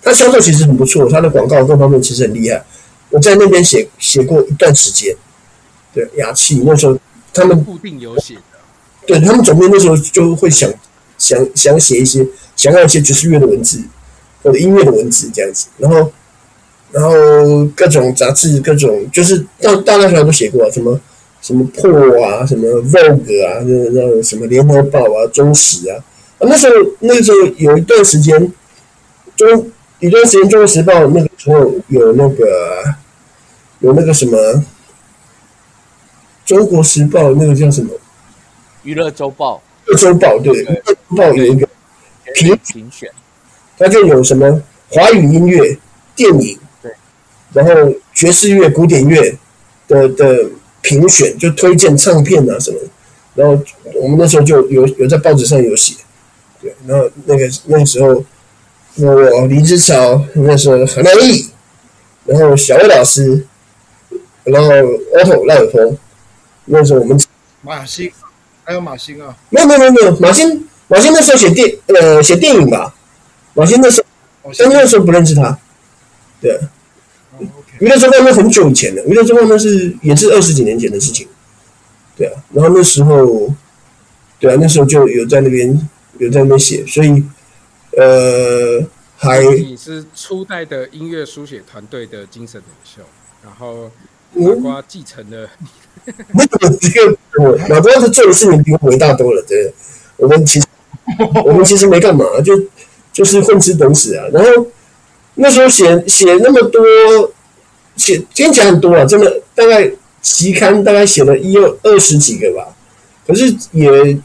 [0.00, 2.64] 它销售其实很不错，它的广告各方面其实很厉害。
[3.10, 5.14] 我在那边写写过一段时间，
[5.92, 6.98] 对雅气那时候
[7.34, 8.40] 他们固定有写的，
[9.06, 10.72] 对他们总编那时候就会想
[11.18, 13.80] 想想写一些想要一些爵士乐的文字
[14.42, 16.10] 或者音乐的文字这样子，然后
[16.90, 21.00] 然后各种杂志各种就是大大大小小都写过，什么。
[21.42, 21.88] 什么破
[22.24, 25.94] 啊，什么 Vogue 啊，那那什么联合报啊，中时啊，
[26.38, 28.52] 啊那时候那个时候有一段时间，
[29.36, 32.82] 中一段时间中国时报那个时候有那个
[33.78, 34.64] 有那个什么
[36.44, 37.90] 中国时报那个叫什么？
[38.82, 41.68] 娱乐周报，娱乐周报对，娱乐周报有一个
[42.34, 43.10] 评评选，
[43.78, 45.78] 它就有什么华语音乐、
[46.14, 46.92] 电影，对，
[47.52, 49.36] 然后爵士乐、古典乐
[49.88, 50.50] 的的。
[50.82, 52.78] 评选就推荐唱片啊什么，
[53.34, 53.60] 然后
[54.00, 55.96] 我们那时候就有有在报纸上有写，
[56.62, 58.24] 对，然后那个那个时候，
[58.96, 61.50] 我林志超，那时候何南义，
[62.24, 63.44] 然后小魏老师，
[64.44, 65.98] 然后 Otto 赖有峰，
[66.66, 67.20] 那时候我们
[67.62, 68.12] 马欣，
[68.62, 72.94] 还有马欣啊，没有没有没有没有马欣，马欣那时候写电呃写电影吧，
[73.54, 74.04] 马欣那时
[74.42, 75.58] 候，但那时候不认识他，
[76.40, 76.60] 对。
[77.78, 81.28] 娱乐周刊那很久以前的，娱乐周刊那是也是二十几年前的事情，
[82.16, 83.52] 对啊，然后那时候，
[84.40, 87.22] 对啊，那时候就有在那边有在那边写，所以
[87.98, 88.82] 呃，
[89.18, 93.02] 还你是初代的音乐书写团队的精神领袖，
[93.44, 93.90] 然后
[94.32, 95.46] 马瓜继承了，
[96.32, 99.70] 那个这个我马瓜是做的事情比我伟大多了，对，
[100.16, 100.66] 我们其实
[101.44, 102.52] 我们其实没干嘛，就
[103.12, 104.66] 就是混吃等死啊，然后
[105.36, 106.82] 那时候写写那么多。
[107.96, 109.90] 写听起来很多啊，真的大概
[110.20, 112.76] 期刊大概写了一二二十几个吧，
[113.26, 114.18] 可是也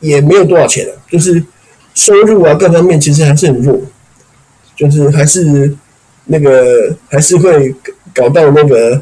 [0.00, 1.44] 也没有多少钱啊，就是
[1.92, 3.78] 收入啊各方面其实还是很弱，
[4.74, 5.76] 就是还是
[6.24, 7.74] 那个还是会
[8.14, 8.98] 搞到那个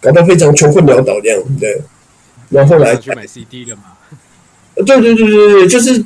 [0.00, 1.80] 搞到非常穷困潦倒这样，对。
[2.48, 3.82] 然后后来去买 CD 了嘛？
[4.84, 6.04] 对对对对对，就是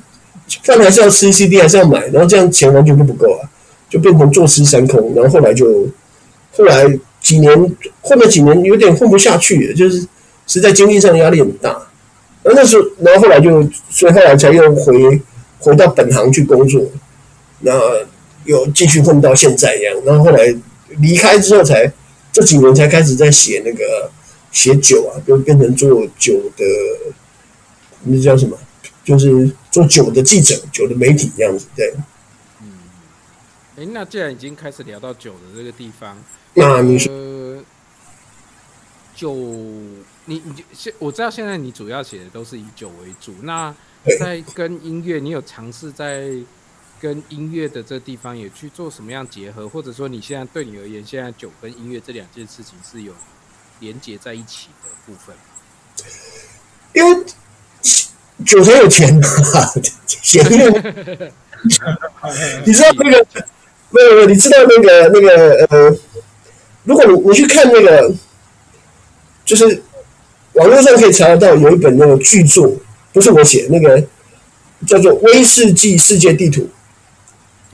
[0.63, 3.49] 饭还是要吃，CD 还是要买，然后这样钱完全就不够啊，
[3.89, 5.89] 就变成坐吃山空，然后后来就
[6.53, 6.99] 后来。
[7.19, 7.53] 几年
[8.03, 10.07] 后面几年有点混不下去，就是
[10.47, 11.71] 实在经济上压力很大。
[12.45, 15.21] 然后那时候，然后后来就，所以后来才又回
[15.59, 16.81] 回到本行去工作，
[17.63, 17.85] 然后
[18.45, 19.97] 又继续混到现在一样。
[20.05, 20.55] 然后后来
[21.01, 21.93] 离开之后，才
[22.33, 24.09] 这几年才开始在写那个
[24.53, 26.65] 写酒啊，就变成做酒的，
[28.05, 28.57] 那叫什么？
[29.05, 31.67] 就是做酒的记者、酒的媒体这样子。
[31.77, 31.95] 对。
[32.63, 32.79] 嗯。
[33.77, 36.17] 哎，那既然已经开始聊到酒的这个地方。
[36.55, 37.63] 那你说，呃，
[39.15, 39.35] 酒，
[40.25, 43.35] 你你现我知道现在你主要写的都是以酒为主。
[43.43, 43.75] 那
[44.19, 46.33] 在跟音乐，你有尝试在
[46.99, 53.13] 跟音乐的这地方也去做什么样结合，或者说你现在对你而言，现在酒跟音乐这两件事情是有
[53.81, 55.37] 连接在一起的部分？
[56.95, 57.27] 因为
[58.45, 59.19] 酒很有钱
[59.55, 59.73] 啊，
[60.23, 61.33] 写音乐，
[62.67, 63.27] 你知道那个
[63.91, 65.97] 没有没有，你知道那个那个呃。
[66.89, 68.15] 如果你你去看那个，
[69.45, 69.83] 就是
[70.53, 72.73] 网络上可以查得到有一本那个巨作，
[73.13, 74.01] 不是我写那个
[74.87, 76.63] 叫做《威士忌世界地图》，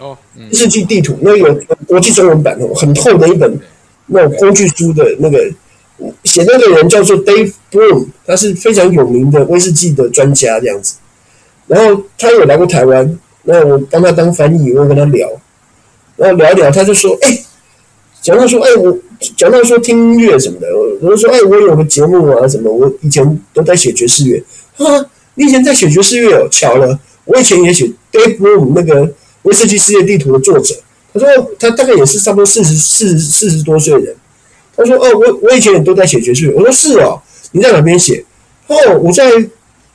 [0.02, 1.54] 哦，威士忌地图，那个有
[1.86, 3.60] 国际中文版哦，很厚的一本
[4.06, 5.38] 那种工具书的那个，
[6.24, 10.94] 写那个人叫做 Dave Bloom，他是非常有名的威士忌的专家这样子。
[11.66, 15.28] 然后他有来过台湾，那我帮他当翻译，我跟他聊，
[16.16, 17.42] 然后聊一聊，他就说：“哎，
[18.20, 18.98] 讲到说，哎，我
[19.36, 20.66] 讲到说听音乐什么的，
[21.00, 24.42] 我就说，哎，我有个节目啊，什么，我以前都在写爵士乐。
[24.78, 29.12] 啊，你以前在写爵士乐哦，巧了，我以前也写 Dave Bloom 那个。”
[29.42, 30.72] 威士忌世界地图的作者，
[31.12, 34.14] 他说他大概也是差不多四十四四十多岁的人。
[34.76, 37.20] 他说：“哦，我我以前也都在写爵士乐。”我说：“是哦，
[37.52, 38.24] 你在哪边写？”
[38.68, 39.24] 哦，我在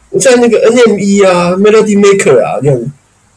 [0.10, 2.80] 我在那个 NME 啊，Melody Maker 啊这样。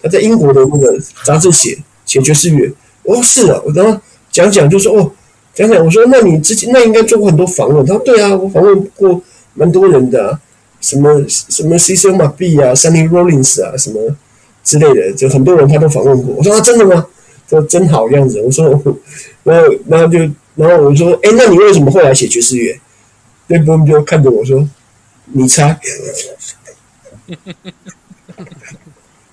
[0.02, 2.70] 他在英国的那个杂志写写爵士乐。
[3.02, 4.00] 我说：“是啊。”我然后
[4.30, 5.12] 讲讲就说：“哦，
[5.54, 9.20] 讲讲。”我说：“那你之前那应该做过很多访问。”他说：“对啊，我访问过
[9.54, 10.38] 蛮多人的、
[10.80, 13.98] 什么什么 Cecil m c b e 啊，Sunny Rollins 啊，什么。”
[14.62, 16.34] 之类的，就很多人他都访问过。
[16.36, 17.06] 我说啊，真的吗？
[17.48, 18.40] 他说真好样子。
[18.42, 18.68] 我说，
[19.42, 20.18] 然后然后就
[20.54, 22.80] 然后我就说，哎，那你为什么后来写爵士乐？
[23.48, 24.68] 那波人就看着我说，
[25.26, 25.78] 你猜？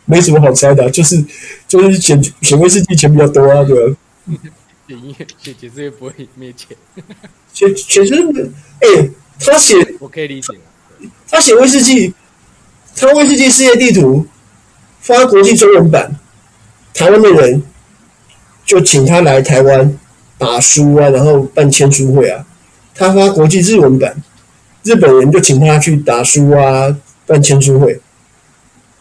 [0.05, 1.21] 没什么好猜的、啊，就是
[1.67, 3.95] 就是写写威士忌钱比较多啊，对吧？
[4.87, 6.77] 写音乐写爵士乐不会没钱。
[7.53, 8.49] 写写爵士乐，
[8.79, 10.47] 哎，他写我可以理解。
[11.29, 12.13] 他写威士忌，
[12.95, 14.25] 他威士忌世界地图。
[14.99, 16.19] 发国际中文版，
[16.93, 17.63] 台湾的人
[18.65, 19.97] 就请他来台湾
[20.37, 22.45] 打书啊，然后办签书会啊。
[22.93, 24.15] 他发国际日文版，
[24.83, 27.99] 日本人就请他去打书啊，办签书会。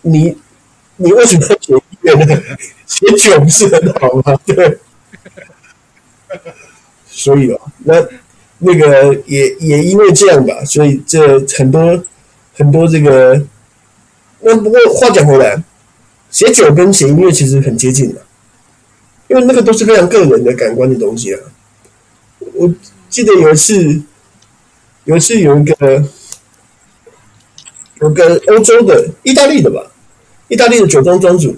[0.03, 0.37] 你
[0.97, 2.43] 你为什么要写音乐呢？
[2.87, 4.39] 写酒不是很好吗？
[4.47, 4.79] 对。
[7.09, 7.95] 所以啊，那
[8.59, 12.05] 那个也也因为这样吧，所以这很多
[12.55, 13.43] 很多这个。
[14.41, 15.63] 那不过话讲回来。
[16.29, 18.21] 写酒跟写音乐其实很接近的，
[19.29, 21.41] 因为那个都是非常个人的感官的东西啊。
[22.55, 22.73] 我
[23.09, 24.03] 记得有一次，
[25.05, 26.05] 有一次有一个
[28.01, 29.91] 有个欧洲的意大利的吧，
[30.49, 31.57] 意大利的酒庄庄主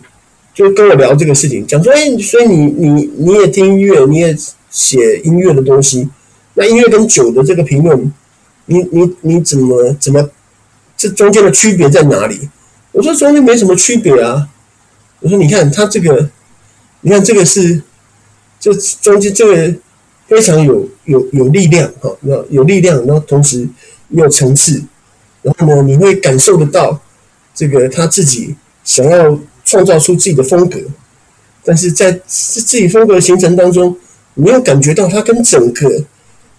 [0.54, 4.36] 就跟我聊这个事情，讲说：“哎，所以你你你也听音乐，你也
[4.70, 6.08] 写音乐的东西，
[6.54, 8.12] 那音乐跟酒的这个评论，
[8.66, 10.30] 你你你怎么怎么
[10.96, 12.48] 这中间的区别在哪里？”
[12.92, 14.48] 我说：“中间没什么区别啊。”
[15.20, 16.30] 我说：“你看他这个，
[17.00, 17.82] 你看这个是，
[18.58, 19.74] 这中间这个
[20.26, 23.68] 非常有有有力量哈，那有力量，然后同时
[24.08, 24.82] 有层次，
[25.42, 27.00] 然后呢，你会感受得到
[27.54, 30.80] 这个他自己想要创造出自己的风格，
[31.64, 33.96] 但是在自自己风格的形成当中，
[34.34, 36.04] 你又感觉到他跟整个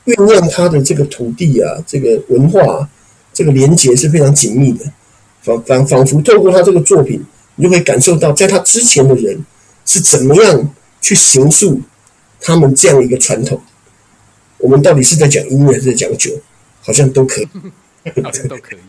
[0.06, 2.88] 酝酿他的这个土地啊，这个文化
[3.34, 4.86] 这个连结是非常紧密的，
[5.42, 7.22] 仿仿仿佛透过他这个作品。”
[7.62, 9.38] 你就会感受到，在他之前的人
[9.90, 10.72] 是怎么样
[11.02, 11.82] 去形塑
[12.40, 13.60] 他们这样一个传统。
[14.60, 16.32] 我们到底是在讲音乐还是在讲酒？
[16.82, 17.48] 好像都可以，
[18.22, 18.80] 好像都可以。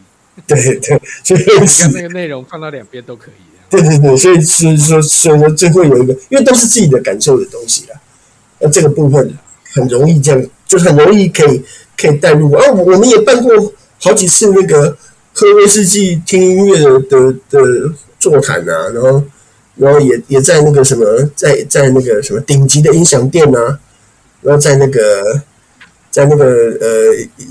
[0.47, 3.35] 对对，所以将那个内容放到两边都可以。
[3.71, 7.99] 对对对，所以所以说所以说最后有一个，因为都是自己的感受的东西啦。
[8.59, 9.35] 那这个部分
[9.73, 11.65] 很容易这样，就很容易可以
[11.97, 12.53] 可以带入。
[12.53, 14.99] 啊，我们也办过好几次那个
[15.33, 17.95] 喝威士忌听音乐的的。
[18.21, 19.25] 座谈啊，然后，
[19.81, 23.81] 然后也也在那个什么，在在那个什么顶级的音响店啊，
[24.43, 25.43] 然后在那个，
[26.11, 26.87] 在那个呃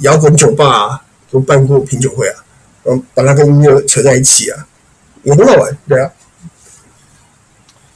[0.01, 2.45] 摇滚酒吧啊，都办过品酒会啊，
[2.83, 4.67] 然后把它跟音乐扯在一起啊，
[5.23, 6.11] 也很好玩，对啊。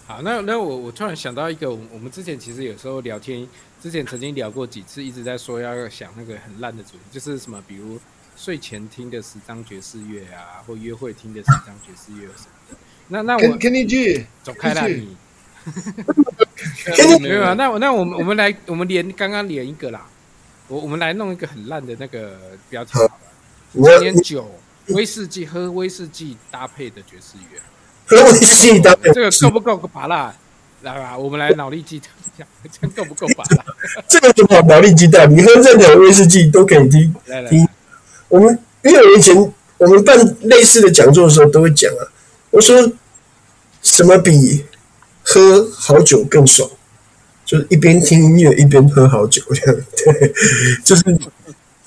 [0.07, 3.47] 好，那那我我突然想到一个，我我们之前其实有时候聊天，
[3.79, 7.99] 之前曾经聊过几次，一直在说要想那个很烂的主题，就是什么，比如
[8.35, 12.52] 睡前听的十张爵士乐啊，或约会听的十张爵士乐什么。
[13.13, 15.15] 那那我 Kenny G 走开了你，
[17.21, 17.53] 没有啊？
[17.53, 20.01] 那我那我们我们来我们连刚刚连一个啦，
[20.67, 22.39] 我我们来弄一个很烂的那个
[22.71, 23.11] 标题好了。
[23.73, 24.49] 今年酒
[24.87, 27.61] 威士忌喝威士忌搭配的爵士乐，
[28.07, 30.33] 喝威士忌搭配这个够不够拔辣？
[30.81, 32.47] 来吧，我们来脑力激荡一下，
[32.81, 33.63] 这够不够拔辣？
[34.09, 35.29] 这个怎么脑力激荡？
[35.29, 37.13] 你喝任何威士忌都可以听。
[37.27, 37.67] 来来，听
[38.27, 39.35] 我们因为我以前
[39.77, 42.09] 我们办类似的讲座的时候都会讲啊，
[42.49, 42.91] 我说。
[43.83, 44.65] 什么比
[45.21, 46.67] 喝好酒更爽？
[47.45, 50.33] 就是一边听音乐一边喝好酒，这样对，
[50.81, 51.03] 就是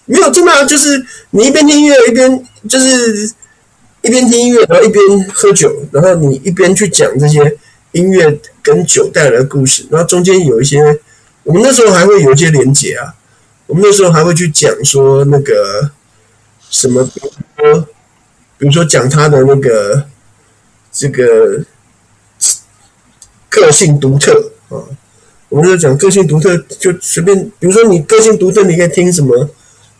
[0.04, 3.32] 没有真的啊，就是你一边听音乐一边就是
[4.02, 7.56] 一边听音乐，然后一边喝酒，然后你一边去讲这些
[7.92, 11.00] 音乐跟酒带来的故事，然后中间有一些，
[11.42, 13.14] 我们那时候还会有一些连结啊，
[13.66, 15.90] 我们那时候还会去讲说那个
[16.68, 17.30] 什么，比如
[17.72, 17.88] 说，
[18.58, 20.04] 比如说讲他的那个
[20.92, 21.64] 这个。
[23.56, 24.78] 个性独特啊。
[25.48, 29.48] 我们就讲个性独特，就随便，比如说你个性独特，你可以听什么？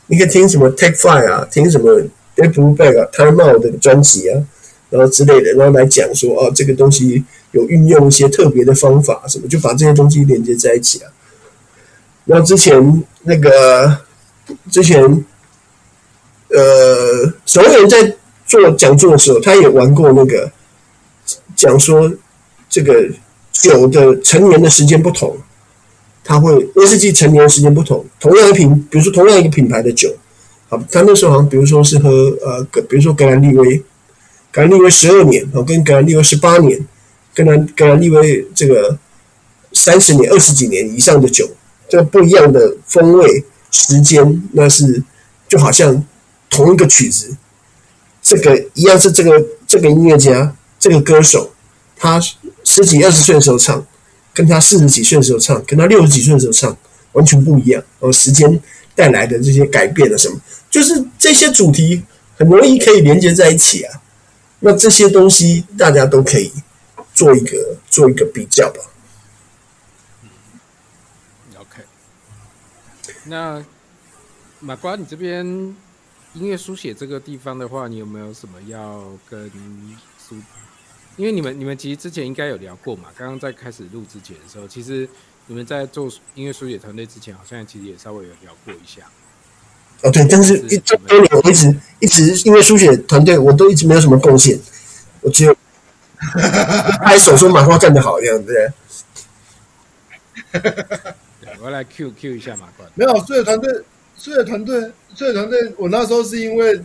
[0.09, 2.01] 你可以听什么 Take Five 啊，听什么
[2.35, 4.43] Dave Brubeck 啊，Time Out 的专辑啊，
[4.91, 11.11] 然后之类的，然后来讲说啊，这个东西有运用一些特别的方法，什么就把这些东西连接在一起啊。
[12.25, 13.99] 然后之前那个
[14.69, 15.01] 之前
[16.49, 20.51] 呃，守门员在做讲座的时候，他也玩过那个
[21.55, 22.13] 讲说
[22.69, 23.09] 这个。
[23.63, 25.37] 酒的陈年的时间不同，
[26.23, 28.05] 它会威士忌陈年的时间不同。
[28.21, 30.15] 同样一瓶，比如说同样一个品牌的酒，
[30.69, 32.11] 好，他那时候好像比如说是喝
[32.43, 33.79] 呃，比如说格兰利威，
[34.53, 36.85] 格兰利威十二年，啊，跟格兰利威十八年，
[37.35, 38.99] 跟兰格兰利威这个
[39.73, 41.49] 三十年、二十几年以上的酒，
[41.89, 45.03] 这个不一样的风味时间，那是
[45.49, 46.05] 就好像
[46.51, 47.37] 同一个曲子，
[48.21, 51.53] 这个一样是这个这个音乐家，这个歌手，
[51.97, 52.21] 他。
[52.69, 53.87] 十几二十岁的时候唱，
[54.35, 56.77] 跟他四十几岁的时候唱，跟他六十几岁的时候唱，
[57.13, 57.81] 完全不一样。
[58.01, 58.61] 哦，时间
[58.97, 60.39] 带来的这些改变了什么？
[60.69, 62.03] 就是这些主题
[62.37, 64.03] 很容易可以连接在一起啊。
[64.59, 66.53] 那这些东西大家都可以
[67.15, 68.81] 做一个做一个比较吧。
[70.23, 70.29] 嗯
[71.61, 71.85] ，OK。
[73.25, 73.65] 那
[74.59, 75.47] 马瓜，你这边
[76.35, 79.49] 音乐书写这个地方的话，你有没有什么要跟
[80.29, 80.35] 书？
[81.17, 85.09] 因为你们你们其实之前应该有聊过嘛，刚刚在开始录之前的时候，其实
[85.47, 89.01] 你们在做音乐书写团队之前，好像其实也稍微有聊过一下。
[90.03, 94.61] 哦，对，但是一这多年我一直一直音乐书写团队，我都一直没有什么贡献，
[95.23, 95.57] 我只有
[97.03, 98.73] 拍手说马瓜干得好这样子。
[101.61, 102.85] 我要来 Q Q 一下马瓜。
[102.95, 103.73] 没有书写团队，
[104.19, 104.83] 书写团队，
[105.15, 106.79] 书写团队，我那时候是因为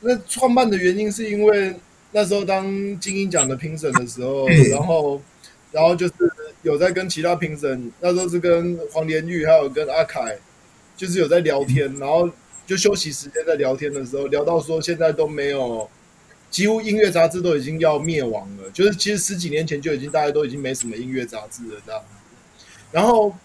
[0.00, 1.78] 那创办的原因是因为。
[2.16, 2.64] 那时候当
[2.98, 5.20] 精英奖的评审的时候， 然后，
[5.70, 6.14] 然后就是
[6.62, 10.38] 有在跟其他评审，那时候是跟黄连玉还有跟阿凯，
[10.96, 12.26] 就是有在聊天，然后
[12.66, 15.86] 就休息时间在聊天的时候，聊到说现在都没有，
[16.50, 22.00] 几乎音乐杂志都已经要灭亡了，就是其实十几年前就已经大家都已经没什么音乐杂志了这样。
[22.90, 23.36] 然后，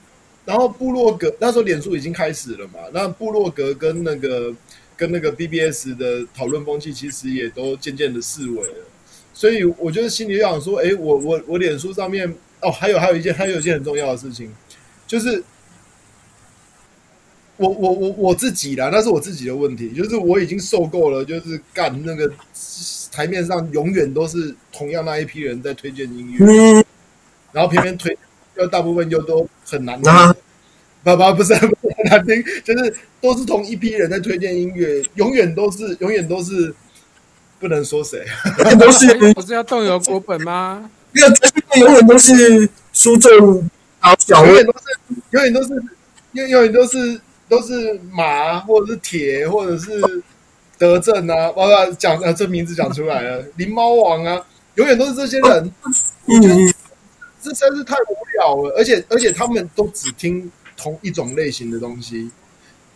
[0.45, 4.55] 然后部落格那时候脸书已经开始了嘛，那部落格跟那个。
[5.01, 8.85] 跟那个 BBS 的讨论风气其实也都渐渐的式微了，
[9.33, 12.31] 所以我觉得心里就想说，哎，我我我脸书上面
[12.61, 14.53] 哦，还有还有一件还有一件很重要的事情，
[15.07, 15.43] 就是
[17.57, 22.31] 我我我我自己啦，那是我自己的问题，就是我已经受够了，就是干那个
[23.11, 26.85] 台面上永远都是同样那一批人在推荐音乐，
[27.51, 28.15] 然后偏偏推，
[28.55, 30.11] 又大部分又都很难听。
[31.03, 31.67] 爸爸不是很
[32.05, 36.71] 难听，就是都是同一批人在推荐音乐，永远都是永远都是
[37.59, 38.23] 不能说谁，
[38.79, 40.87] 都是不是要动摇国本吗？
[41.11, 41.27] 没有，
[41.87, 43.67] 永远都是书中
[43.99, 45.69] 好小，永远都是永远都是
[46.33, 49.99] 永永远都是都是马或者是铁或者是
[50.77, 54.39] 德政啊，爸爸讲啊，这名字讲出来了，灵猫王啊，
[54.75, 55.71] 永远都是这些人，
[56.27, 56.73] 嗯，
[57.41, 60.51] 这实在是太无聊了，而且而且他们都只听。
[60.81, 62.31] 同一种类型的东西，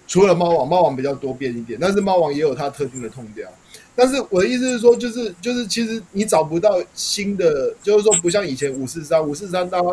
[0.08, 3.48] 除了猫王，猫王比较多变一点，但是猫王也有它特定的痛调。
[3.96, 9.88] 但是我的意思是说，就是就是，其实你找不到新的，就是说不像以前五四三，五四三大家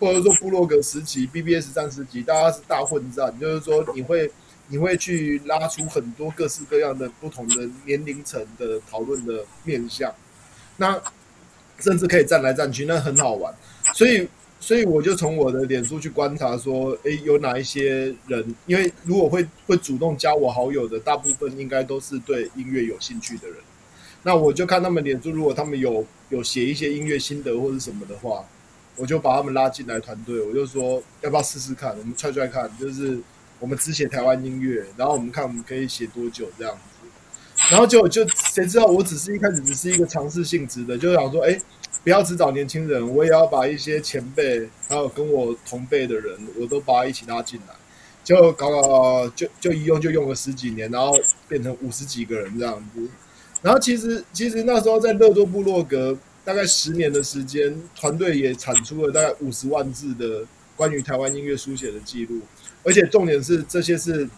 [0.00, 4.28] 或者说布洛格时期、BBS 三十级，大家是大混战，就是说你会
[4.66, 10.12] 你会去拉出很多各式各样的不同的年龄层的讨论的面向，
[10.76, 11.00] 那
[11.78, 13.54] 甚至可以站来站去，那很好玩，
[13.94, 14.28] 所以。
[14.60, 18.54] 所以我就从我的脸书去观察，说，诶，有哪一些人？
[18.66, 23.56] 因为如果会会主动加我好友的，大部分应该都是对音乐有兴趣的人。
[24.24, 28.44] 那我就看他们脸书，如果他们有有写一些音乐心得或者什么的话，
[28.96, 30.40] 我就把他们拉进来团队。
[30.40, 31.96] 我就说，要不要试试看？
[31.96, 33.16] 我们踹踹看，就是
[33.60, 37.08] 我们只写台湾音乐，然后我们看我们可以写多久这样子。
[37.70, 41.58] 然后就就谁知道，我只是一开始只是一个尝试性质的，就想说，诶。
[42.04, 47.74] 不要只找年轻人，我也要把一些前辈，还有跟我同辈的人，我都把他一起拉进来，
[48.22, 51.18] 就搞搞，就就一用就用了十几年，然后
[51.48, 53.08] 变成五十几个人这样子。
[53.62, 62.40] 然后其实其实那时候在乐多部落格，大概十年的时间，团队也产出了大概五十万字的关于台湾音乐书写的记录，
[62.84, 64.28] 而且重点是这些是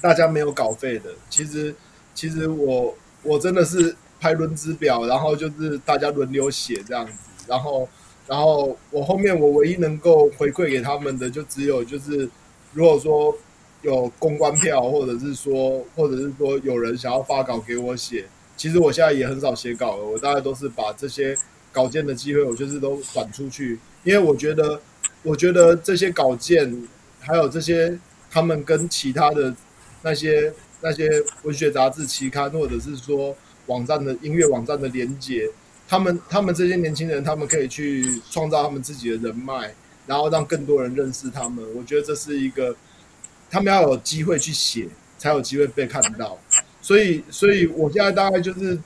[0.00, 1.10] 大家没有稿费的。
[1.28, 1.74] 其实
[2.14, 3.94] 其实我我真的是。
[4.22, 7.12] 拍轮值表，然后就是大家轮流写这样子，
[7.48, 7.88] 然后，
[8.28, 12.30] 然后我后面我唯一能够回馈给他们的，就只有就是，
[12.72, 13.36] 如果说
[13.82, 18.24] 有公关票，或者是说，或者是说有人想要发稿给我写，
[18.56, 21.36] 其实我现在也很少写稿了，我大概都是把这些
[21.72, 24.80] 稿件的机会，我就是都转出去，因为我觉得，
[25.24, 26.72] 我觉得这些稿件
[27.18, 27.98] 还有这些
[28.30, 29.52] 他们跟其他的
[30.02, 31.10] 那些那些
[31.42, 33.34] 文学杂志期刊，或者是说
[33.66, 35.48] 网站的音乐网站的连接，
[35.88, 39.72] 他们他们这些年轻人，他们可以去创造他们自己的人脉，
[40.06, 41.64] 然后让更多人认识他们。
[41.76, 42.74] 我觉得这是一个，
[43.50, 44.88] 他们要有机会去写，
[45.18, 46.38] 才有机会被看到。
[46.80, 48.76] 所以，所以我现在大概就是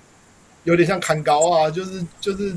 [0.65, 2.55] 有点像砍高啊，就是就是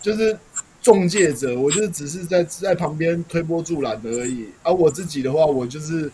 [0.00, 0.38] 就是
[0.80, 4.48] 中介者，我就是只是在在旁边推波助澜而已。
[4.62, 6.10] 而、我自己的话，我就是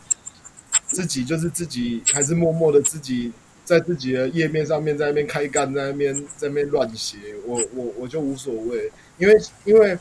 [0.88, 3.32] 自己就是自己，还是默默的自己
[3.68, 9.98] 在自己的页面上面在那边开干，在那边在那边乱写，我我我就无所谓，因为因为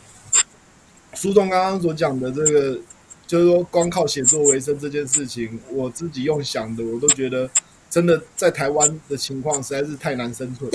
[1.14, 2.80] 书中刚刚所讲的这个。
[3.28, 7.50] 就是说，光靠写作为生这件事情，我自己用想的，我都觉得
[7.90, 10.72] 真的在台湾的情况实在是太难生存，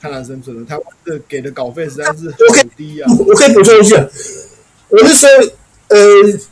[0.00, 0.64] 太难生存了。
[0.64, 3.12] 台湾的给的稿费实在是很低啊。
[3.26, 3.96] 我可以补充一句，
[4.90, 5.28] 我是说，
[5.88, 5.98] 呃，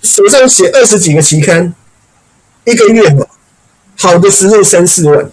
[0.03, 1.72] 手上写二十几个期刊，
[2.64, 3.24] 一个月嘛，
[3.97, 5.30] 好的时候三四万，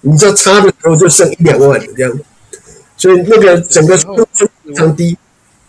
[0.00, 2.18] 你知道差的时候就剩一两万这样，
[2.96, 5.16] 所以那个整个非常低。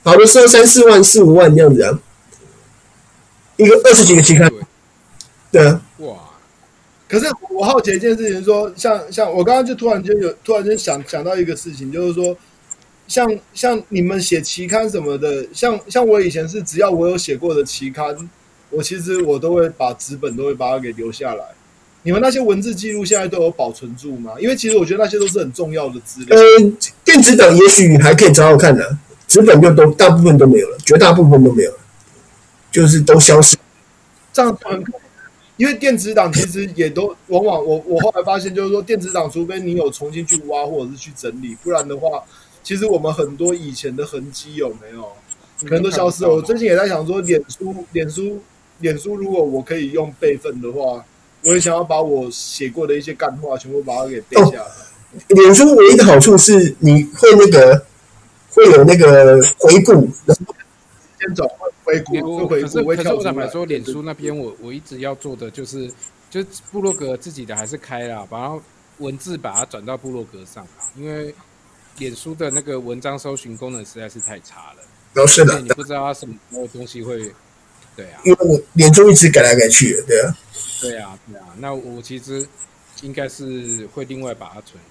[0.04, 2.00] 好的时候三四万、四五万这样子啊，
[3.58, 4.52] 一个二十几个期刊，
[5.52, 6.16] 对啊，哇！
[7.08, 12.38] 可是我好奇一件事情，说像像我刚刚就突然间有突然间想想到一个事情，就是说，
[13.08, 18.16] 像像你们写期刊什么的，像像我以前是只要我有写过的期刊，
[18.70, 21.44] 我其实我都会把纸本都会把它给留下来。
[22.04, 24.34] 你们那些文字记录现在都有保存住吗？
[24.40, 26.38] 因为其实我觉得那些都是很重要的资料。
[26.38, 28.98] 嗯，电子档也许还可以找找看的。
[29.28, 31.78] 纸本就都大部分都没有了，绝大部分都没有了，
[32.72, 33.56] 就是都消失。
[34.34, 34.84] 这样很，
[35.56, 42.24] 因为电子档其实也都往往我我后来发现，就是说电子档，除非你有重新去挖或者是去整理，不然的话，
[42.64, 45.08] 其实我们很多以前的痕迹有没有，
[45.68, 46.30] 可能都消失了。
[46.30, 48.42] 我最近也在想说，脸书，脸书，
[48.80, 51.06] 脸书，如果我可以用备份的话，
[51.44, 54.60] 我也想要把我写过的一些干话全部把它给背下来。
[54.60, 54.70] 哦，
[55.30, 57.86] 脸书唯一的好处是你会那个。
[58.52, 61.48] 会有那个回顾，先走
[61.84, 62.48] 回顾，回顾。
[62.48, 65.90] 可是我坦白说，脸书那边我我一直要做的就是，
[66.32, 68.60] 就部落格自己的还是开了，把它
[68.98, 71.34] 文字把它转到部落格上啊，因为
[72.00, 74.84] 脸书的那个文章搜寻功能实在是太差了。
[75.14, 76.36] 都是的，你不知道它什么
[76.74, 77.32] 东西会，
[77.96, 80.36] 对啊，因为我脸书一直改来改去，对啊，
[80.82, 82.48] 对啊，对啊，那我其实
[83.02, 84.82] 应该是会另外把它存。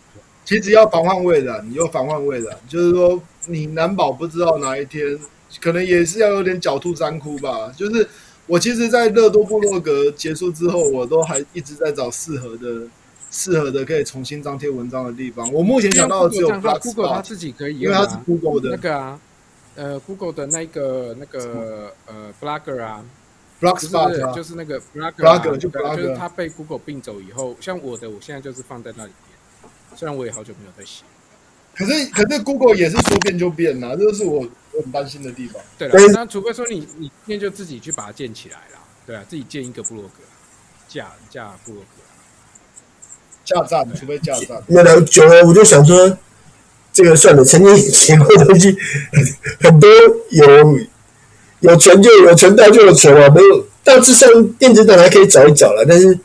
[0.44, 5.18] 其实要防患未然，你又防患未然，就是说你难保不知道哪一天，
[5.60, 7.70] 可能也是要有点狡兔三窟吧。
[7.76, 8.08] 就是
[8.46, 12.88] 我其实，在乐多部落格结束之后，我都还一直在找适合的、
[13.30, 15.52] 适合的可以重新张贴文章的地方。
[15.52, 19.20] 我目前想到的只有 Google，它自己可以，因为它是 Google 的那个啊，
[19.76, 23.04] 呃，Google 的那个那个呃，Blogger 啊
[23.60, 29.12] ，Blogspot 啊，就是那个 Blogger，就 Blogger，就是它被 Google 并走以后，像我的，我现在就是放在那里。
[29.96, 31.02] 虽然我也好久没有在写，
[31.74, 35.60] 可是可是 Google 也是说变就变呐，这就是我我很担心的地方。
[35.76, 40.20] 对了，那除非说你你今天就自己去把它建起来了，对啊，自己建一个部落格，
[40.86, 42.02] 架架部落格，
[43.44, 44.62] 架站，除非架站。
[44.68, 46.16] 那聊久了，我就想说，
[46.92, 48.76] 这个算了，曾经写过的东西
[49.60, 49.90] 很多
[50.30, 50.78] 有
[51.60, 54.28] 有存就有存到就有存啊，没有大致上
[54.58, 56.18] 电子档还可以找一找了，但是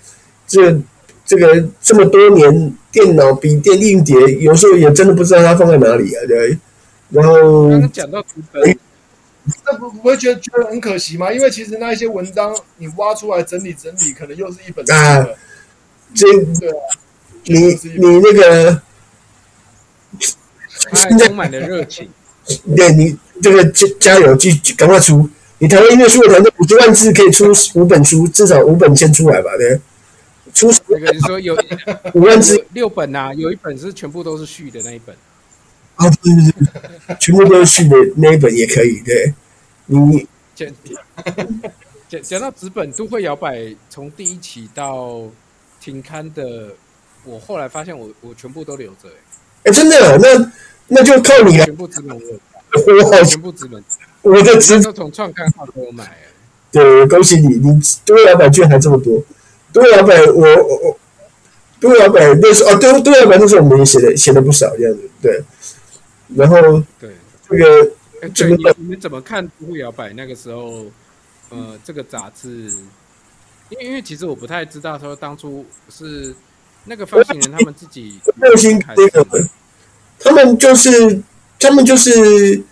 [0.48, 0.80] 这
[1.26, 2.76] 这个这么多年。
[2.94, 6.56] 电脑、笔电、硬碟，有时候也真的不知道它放在哪里啊，对。
[7.10, 8.78] 然后刚刚讲到纸本，
[9.66, 11.34] 那不不会觉得觉得很可惜吗？
[11.34, 15.26] 因为其实那一些文章你挖出来整理整理，可能又是一本书啊。
[16.14, 16.28] 这
[16.60, 16.76] 对啊，
[17.46, 17.58] 你
[17.98, 18.80] 你那个
[21.18, 22.08] 充满了热情。
[22.76, 25.30] 对你这个加加油，继续赶快出！
[25.60, 29.80] 你台湾音乐书的团队五十万字可以出五本书，至少五本先出来吧，对。
[30.54, 31.58] 出那个你说有
[32.14, 35.16] 五万字六本呐、啊，有一本是全部都是续的那一本
[35.96, 39.02] 啊，对对对，全部都是续的那一本也可以。
[39.04, 39.34] 对，
[39.88, 40.68] 你讲
[42.08, 45.24] 讲讲到纸本都会摇摆，从第一期到
[45.82, 46.68] 停刊的，
[47.24, 49.10] 我后来发现我我全部都留着
[49.64, 50.52] 哎、欸，真的，那
[50.94, 53.84] 那就靠你了，全部资本我 好全部资本，
[54.22, 56.18] 我的资都从创刊号给我买哎，
[56.72, 59.22] 对，恭喜你，你都会摇摆券还这么多。
[59.72, 61.00] 都会摇摆，我我我
[61.80, 65.44] 都会摇摆那时候啊，对都会摇摆那时候我们也写的写的不少这样子，对。
[66.36, 67.12] 然后对
[67.50, 67.92] 这个，
[68.22, 70.86] 哎，对你你们怎么看都会摇摆那个时候？
[71.50, 72.50] 呃，这个杂志，
[73.70, 76.34] 因为因为其实我不太知道说当初是
[76.86, 79.24] 那个发行人他们自己热心那个，
[80.24, 81.22] 他们就是
[81.60, 82.64] 他们就是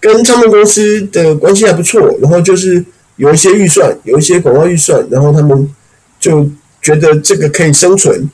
[0.00, 2.84] 跟唱片公司的关系还不错，然后就是
[3.16, 5.74] 有一些预算，有一些广告预算，然后他们
[6.18, 6.48] 就
[6.82, 8.28] 觉得这个可以生存，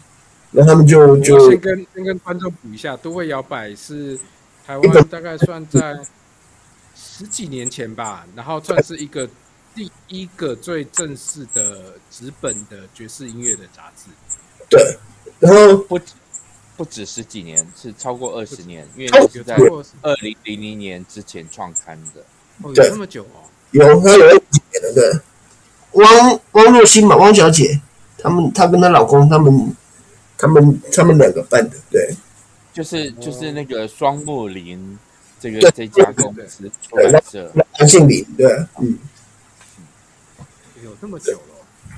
[0.53, 4.19] 然后他们就就先跟先跟观众补一下，都会摇摆是
[4.67, 5.99] 台湾大概算在
[6.95, 9.29] 十几年前吧，然后算是一个
[9.75, 14.11] 第一个最正式的纸本的爵士音乐的杂志。
[14.69, 14.99] 对，
[15.39, 15.99] 然后不
[16.77, 19.57] 不止十几年，是超过二十年，因为是在
[20.03, 22.21] 二零零零年之前创刊的。
[22.63, 23.47] 哦，有这么久哦？
[23.71, 25.21] 有，他有几年了，对。
[25.93, 27.81] 汪汪若欣嘛，汪小姐，
[28.19, 29.77] 他们她跟她老公，他们
[30.37, 32.15] 他们他们两个办的，对。
[32.73, 34.99] 就是就是那个双木林
[35.39, 38.47] 这个这家公司出版社，梁姓林，对，
[38.81, 38.99] 嗯。
[40.83, 41.39] 有这么久了？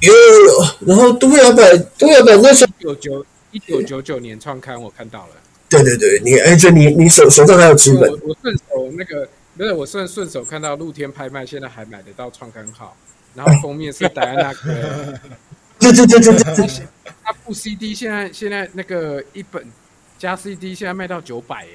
[0.00, 3.26] 有有有，然后都会摇摆，都会摇摆那时候一九九
[3.56, 5.32] 一九九九年创刊，我看到了。
[5.70, 8.02] 对对对，你而且你你手手上还有纸本。
[8.10, 9.26] 我我顺手那个，
[9.56, 12.94] 不是我顺顺手看到露天拍卖，现在还买得到创刊号，
[13.34, 14.70] 然后封面是戴安娜哥。
[15.80, 16.86] 对对对对对。
[17.24, 19.66] 那部 CD 现在现在那个一本
[20.18, 21.70] 加 CD 现在卖到九百耶。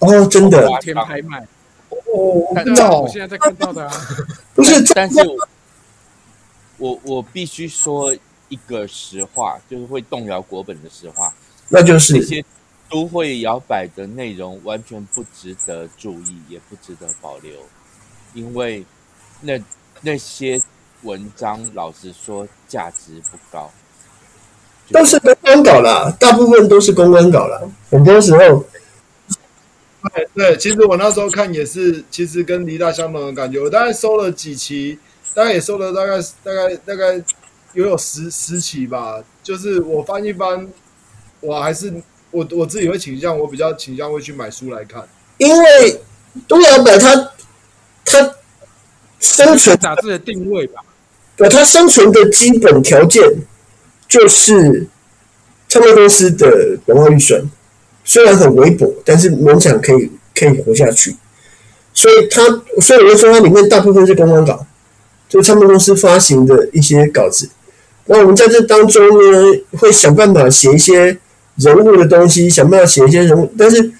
[0.00, 0.62] 哦，真的。
[0.66, 1.40] 露天拍卖。
[1.88, 3.92] 哦，看到我现在在看到的啊。
[4.54, 5.36] 不是，但是我。
[6.78, 8.14] 我我必须说
[8.48, 11.32] 一个实话，就是会动摇国本的实话，
[11.68, 12.44] 那就是这些
[12.90, 17.52] 都会摇摆的内容完全不值得注意，也不值得保留，
[18.34, 18.84] 因为
[19.40, 19.60] 那
[20.02, 20.60] 那些
[21.02, 23.70] 文章老实说价值不高，
[24.90, 28.64] 都是公关稿啦，大部分都是公关稿啦，很多时候，
[30.14, 34.98] 对对，其实我那时候看也是，其实跟黎大相同的感觉，我大概收了几期。
[35.34, 37.22] 大概也收了大概大概大概
[37.76, 40.66] 有有十十期吧，就是我翻一翻，
[41.40, 41.92] 我还是
[42.30, 45.06] 我我自己会倾向，我比较倾向会去买书来看，
[45.36, 46.00] 因为
[46.48, 47.32] 都摇摆它
[48.02, 48.34] 它
[49.20, 50.80] 生存杂志的定位吧，
[51.36, 53.22] 对，它生存的基本条件
[54.08, 54.86] 就是
[55.68, 57.42] 唱片公司的广告预算，
[58.04, 61.14] 虽然很微薄，但是勉强可以可以活下去，
[61.92, 62.42] 所以他
[62.80, 64.66] 所以我就说它里面大部分是公关稿。
[65.28, 67.50] 就唱片公司发行的一些稿子，
[68.06, 71.18] 那我们在这当中呢，会想办法写一些
[71.56, 73.92] 人物的东西，想办法写一些人物，但是，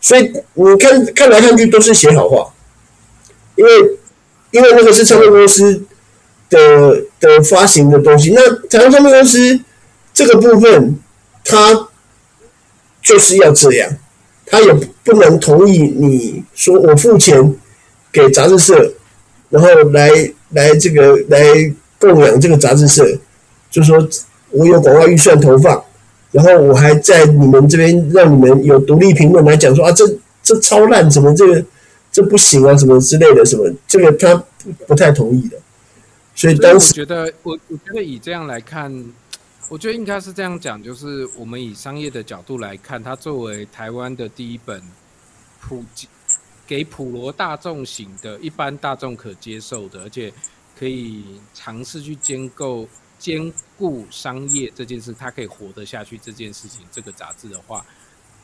[0.00, 2.52] 所以你看看来看去都是写好话，
[3.56, 3.70] 因为
[4.50, 5.82] 因为那个是唱片公司
[6.50, 9.60] 的的发行的东西，那台湾唱片公司
[10.12, 10.98] 这个部分，
[11.44, 11.88] 他
[13.02, 13.90] 就是要这样，
[14.46, 17.54] 他也不能同意你说我付钱
[18.12, 18.94] 给杂志社，
[19.50, 20.32] 然后来。
[20.50, 21.42] 来这个来
[21.98, 23.04] 供养这个杂志社，
[23.74, 24.08] 就是说
[24.50, 25.82] 我有广告预算投放，
[26.30, 30.06] 然后我还在你们这边让你们有独立评论来讲说啊，这
[30.44, 31.64] 这超烂，什么这个
[32.12, 35.58] 这不行啊，什么之类的，什么这个他不不太同意的。
[36.36, 39.04] 所以当时我觉得，我我觉得以这样来看，
[39.68, 44.80] 我觉得应该是这样讲，就是我们以商业的角度来看，它作为台湾的第一本
[45.60, 46.06] 普及。
[46.66, 50.32] 给普罗大众型的，一般大众可接受的，而且
[50.78, 51.22] 可以
[51.52, 52.88] 尝试去兼构
[53.18, 57.84] 兼顾商业这件事，它可以活得下去这件事情，这个杂志的话，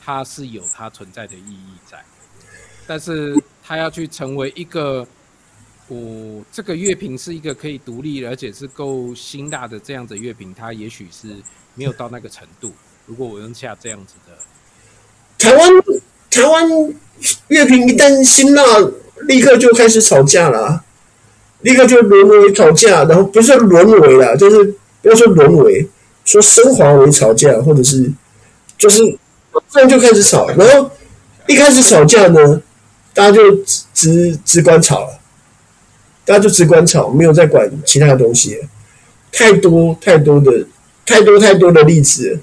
[0.03, 2.03] 它是有它存在的意义在。
[2.87, 5.07] 但是 它要去成为一个，
[5.87, 11.35] 我、哦、这个乐评是一个可以独立而且是够辛辣的这样子乐评，它也许是
[11.75, 12.73] 没有到那个程度。
[13.05, 14.37] 如果我用下这样子的，
[15.37, 15.69] 台湾。
[16.31, 16.65] 台湾
[17.49, 18.63] 乐评一旦辛辣，
[19.27, 20.85] 立刻就开始吵架了，啊，
[21.61, 24.63] 立刻就沦为吵架，然后不是沦为了，就是
[25.01, 25.87] 不要说沦为，
[26.25, 28.11] 说升华为吵架，或者是
[28.77, 29.01] 就是
[29.69, 30.89] 这样就开始吵，然后
[31.47, 32.61] 一开始吵架呢，
[33.13, 35.19] 大家就只只只管吵了，
[36.25, 38.59] 大家就只管吵，没有再管其他东西，
[39.31, 40.65] 太多太多的
[41.05, 42.39] 太多太多的例子，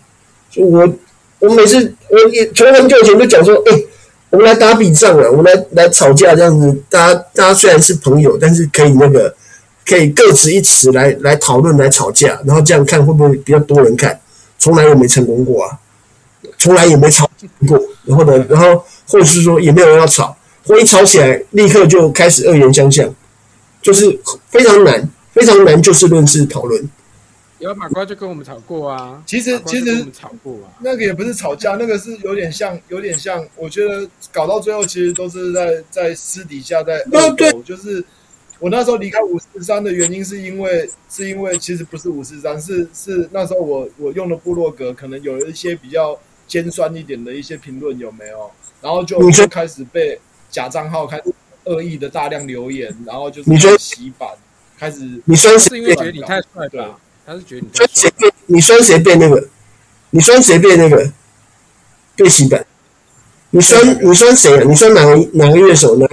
[0.51, 0.89] 就我。
[1.41, 3.83] 我每次我也从很久以前就讲说，哎、
[4.31, 9.35] 我们来打笔仗啊，我们来来吵架这样子，大家大家虽然是朋友，但是可以那个
[9.87, 14.19] 可以各执一词来来讨论来吵架，然后这样看会不会比较多人看？
[14.59, 15.79] 从来也没成功过啊，
[16.59, 17.31] 从来也没吵
[17.67, 17.81] 过。
[18.05, 23.09] 然后呢， 然后或者是说也没有人要吵，或一吵起来立刻就开始恶言相向，
[23.81, 24.19] 就是
[24.51, 26.91] 非常难，非常难就事论事讨论。
[27.59, 38.05] 有马瓜就跟我们吵过啊，其实其实吵过啊，那个也不是吵架，那个是有点像，有点像，我觉得搞到最后其实都是在在私底下在 恶斗，就是
[38.61, 48.51] 我那时候离开五四三的原因是因为是因为其实不是五四三，是是那时候我我用的部落格可能有一些比较尖酸一点的一些评论有没有？
[48.81, 50.17] 然后就就开始被
[50.49, 51.35] 假账号开始
[51.65, 54.29] 恶意的大量留言，然后就是洗版，
[54.79, 56.97] 开始你说是因为觉得你太帅吧？
[57.29, 59.49] 他是觉得你酸谁被你酸谁被那个？
[60.11, 61.13] 你酸谁被那个
[62.17, 62.67] 变形版？
[63.51, 64.65] 你酸你酸谁啊？
[64.67, 66.07] 你酸哪个哪个乐手呢？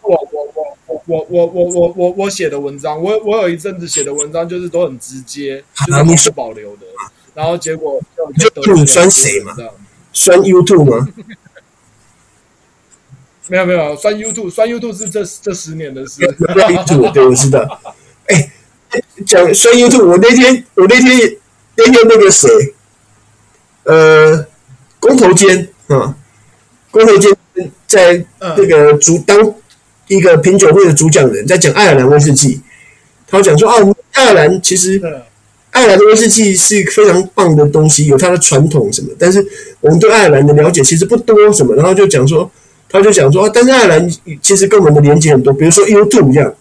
[0.00, 6.86] 我我我我我我我我我我写的文章，我我有一阵子写的文章就是都很直接，就是不保留的。
[7.34, 8.00] 然后结果
[8.38, 9.54] 就就你酸谁嘛？
[10.14, 11.06] 酸 YouTube 吗？
[13.48, 16.22] 没 有没有，酸 YouTube 酸 YouTube 是这这十年的事。
[16.40, 17.78] YouTube 对，我知道。
[19.18, 21.36] 哎，讲说 YouTube，我那天我那天
[21.76, 22.48] 那天那个谁，
[23.84, 24.46] 呃，
[25.00, 26.14] 工头坚啊，
[26.90, 27.36] 工头坚
[27.86, 29.54] 在那个主当
[30.06, 32.60] 一个品酒会的主讲人，在讲爱尔兰威士忌，
[33.26, 33.76] 他讲说啊，
[34.12, 35.00] 爱尔兰其实。
[35.70, 39.46] 爱尔兰的威士忌是非常棒的东西，有它的传统什么，但是
[39.80, 42.50] 我们对爱尔兰的了解其实不多什么，然后就讲说，
[42.88, 44.10] 他就讲说啊，但是爱尔兰
[44.40, 46.52] 其实跟我们的连接很多，比如说 YouTube 一样，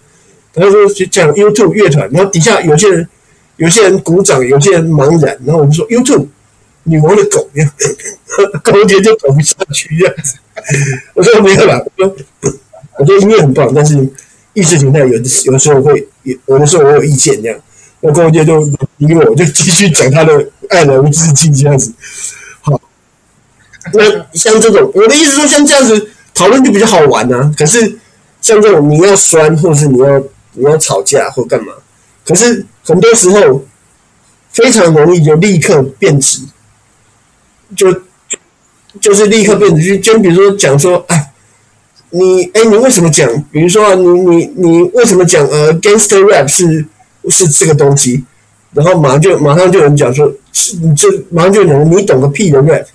[0.63, 3.07] 他说讲 U2 乐团，然后底下有些人
[3.57, 6.25] 有些人鼓掌，有些人茫然，然后我们说 U2
[6.83, 7.71] 女王的狗这样，
[8.63, 10.35] 高杰就走不下去这样子，
[11.13, 12.15] 我说没有啦，我说
[12.99, 13.95] 我觉得音乐很棒，但是
[14.53, 17.59] 意识形态有的有的时候会有有的时候我有意见这样。
[17.99, 18.63] 那高阶就
[18.97, 20.31] 理我，就继续讲他的
[20.69, 21.91] 爱尔兰威士忌这样子。
[22.61, 22.79] 好，
[23.91, 24.03] 那
[24.33, 27.53] 像这种，我的意思说，像这样子讨论就比较好玩呢、啊。
[27.57, 27.97] 可是
[28.39, 30.23] 像这种你要酸，或是你要
[30.57, 31.73] 你要吵架或干嘛，
[32.25, 33.63] 可是很多时候
[34.49, 36.41] 非常容易就立刻变质，
[37.75, 38.01] 就
[38.99, 39.97] 就是立刻变质。
[39.97, 41.31] 就就比如说讲说，哎，
[42.09, 43.27] 你哎，你为什么讲？
[43.51, 46.85] 比如说啊，你你你为什么讲呃，gangster rap 是？
[47.29, 48.23] 是这个东西，
[48.71, 50.31] 然后马上就马上就有人讲说，
[50.81, 52.85] 你这马上就有人你懂个屁的 rap，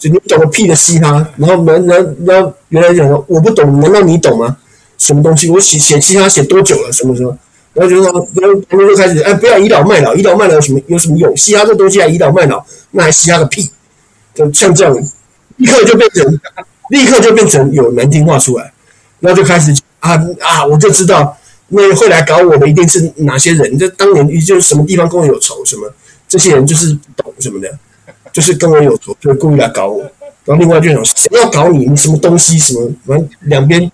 [0.00, 4.56] 你懂个屁的嘻哈，然后然然然后原来讲说我不懂，难道你懂吗？
[5.02, 5.50] 什么东西？
[5.50, 6.92] 我写写其他写多久了？
[6.92, 7.36] 什么什么？
[7.74, 11.36] 然后就说，然后他们就开始哎，不要倚老卖老，倚老卖老有什么有什么用？
[11.36, 13.70] 嘻哈这东西还倚老卖老，那还嘻哈个屁？
[14.34, 14.94] 就像这样，
[15.56, 16.40] 立刻就变成
[16.90, 18.72] 立刻就变成有难听话出来，
[19.20, 21.36] 然后就开始啊啊，我就知道。
[21.74, 23.78] 那会来搞我的一定是哪些人？
[23.78, 25.90] 就当年就是什么地方跟我有仇什么，
[26.28, 27.78] 这些人就是懂什么的，
[28.30, 30.02] 就是跟我有仇，就故意来搞我。
[30.44, 31.86] 然后另外就想谁要搞你？
[31.86, 32.58] 你什么东西？
[32.58, 32.90] 什么？
[33.06, 33.90] 反正两边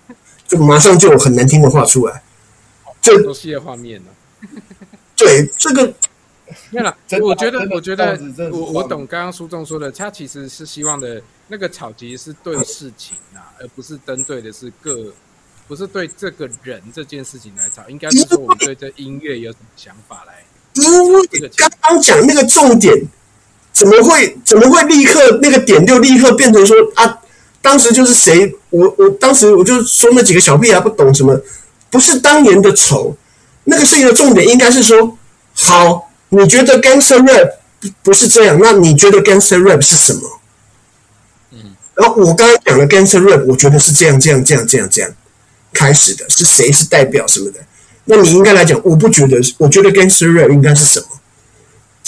[0.49, 2.21] 就马上就有很难听的话出来。
[3.01, 4.09] 这熟悉的画面呢？
[5.15, 5.93] 对，这个
[6.71, 6.93] 没了。
[7.21, 8.19] 我觉得，我觉得，
[8.51, 15.13] 我我懂刚刚书中说的，他其实是希望的那个吵其实是对事情啊，而不是针对的是个。
[15.67, 20.43] 不是对这个人这件事情来吵，应该是说我们对这音乐有什么想法来。
[20.73, 22.99] 因为刚刚讲那个重点，
[23.71, 27.21] 怎么会怎么会立刻那个点就立刻变成说啊？
[27.61, 28.55] 当时就是谁？
[28.69, 31.39] 我我当时我就说那几个小屁孩不懂什么，
[31.89, 33.15] 不是当年的丑。
[33.65, 35.17] 那个事情的重点应该是说，
[35.53, 37.51] 好，你觉得 gangster rap
[38.01, 40.39] 不是这样，那你觉得 gangster rap 是什么？
[41.51, 45.11] 嗯，然后我刚刚讲的 gangster rap，我觉得是这样这样这样这样这样。
[45.71, 46.71] 开始的是谁？
[46.71, 47.59] 是代表什么的？
[48.05, 51.05] 那你应该来讲，我不觉得，我觉得 gangster rap 应该是什么？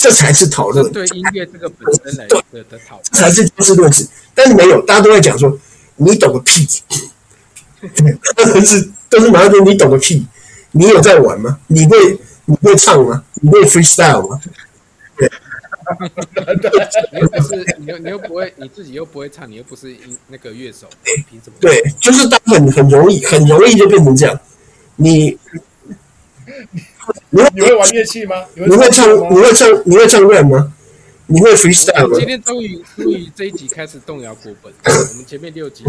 [0.02, 0.92] 这才是讨论。
[0.92, 4.04] 对音乐这个本身来的的讨论，这才是就事论事。
[4.34, 5.56] 但是没有，大家都在讲说，
[5.94, 6.66] 你懂个屁！
[8.34, 10.26] 都是都是马上说你懂个屁！
[10.72, 11.56] 你有在玩吗？
[11.68, 13.22] 你会你会唱吗？
[13.34, 14.40] 你会 freestyle 吗？
[15.16, 15.30] 对。
[17.12, 20.88] 你又不是你又你又不会你自己又不会唱，你又不是音那个乐手，
[21.30, 21.52] 凭什么？
[21.60, 24.40] 对，就是大部分很容易很容易就变成这样。
[24.96, 25.38] 你
[27.30, 28.36] 你会你会玩乐器吗？
[28.54, 30.72] 你会唱你会唱你会唱 rap 吗？
[31.26, 32.16] 你会 freestyle 吗？
[32.18, 35.84] 今天终于终于这一集开始动摇国本， 我们前面六集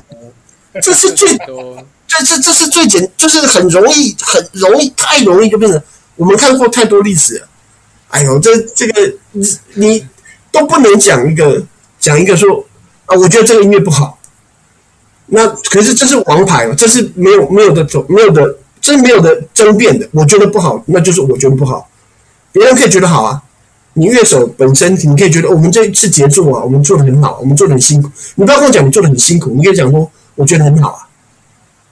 [0.81, 5.81] 这是最 多，这这这是最简，就是很容易很容易太容易就变成
[6.15, 7.47] 我们看过太多例子了。
[8.09, 10.07] 哎呦，这这个你你
[10.51, 11.61] 都不能讲一个
[11.99, 12.65] 讲一个说
[13.05, 14.17] 啊，我觉得这个音乐不好。
[15.25, 20.05] 那可是这是王牌哦，这是没有没有的走，没有的，这是没有的争辩的。
[20.11, 21.89] 我觉得不好，那就是我觉得不好。
[22.51, 23.41] 别人可以觉得好啊。
[23.93, 28.09] 你乐手本身，你可以觉得我们这一次杰作啊，我们做的很好，我们做的很辛苦。
[28.35, 31.07] 你不要跟我讲你做的很辛苦，你可以讲说我觉得很好啊。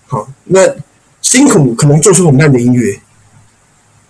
[0.07, 0.59] 好，那
[1.21, 2.99] 辛苦可能做出很烂的音乐。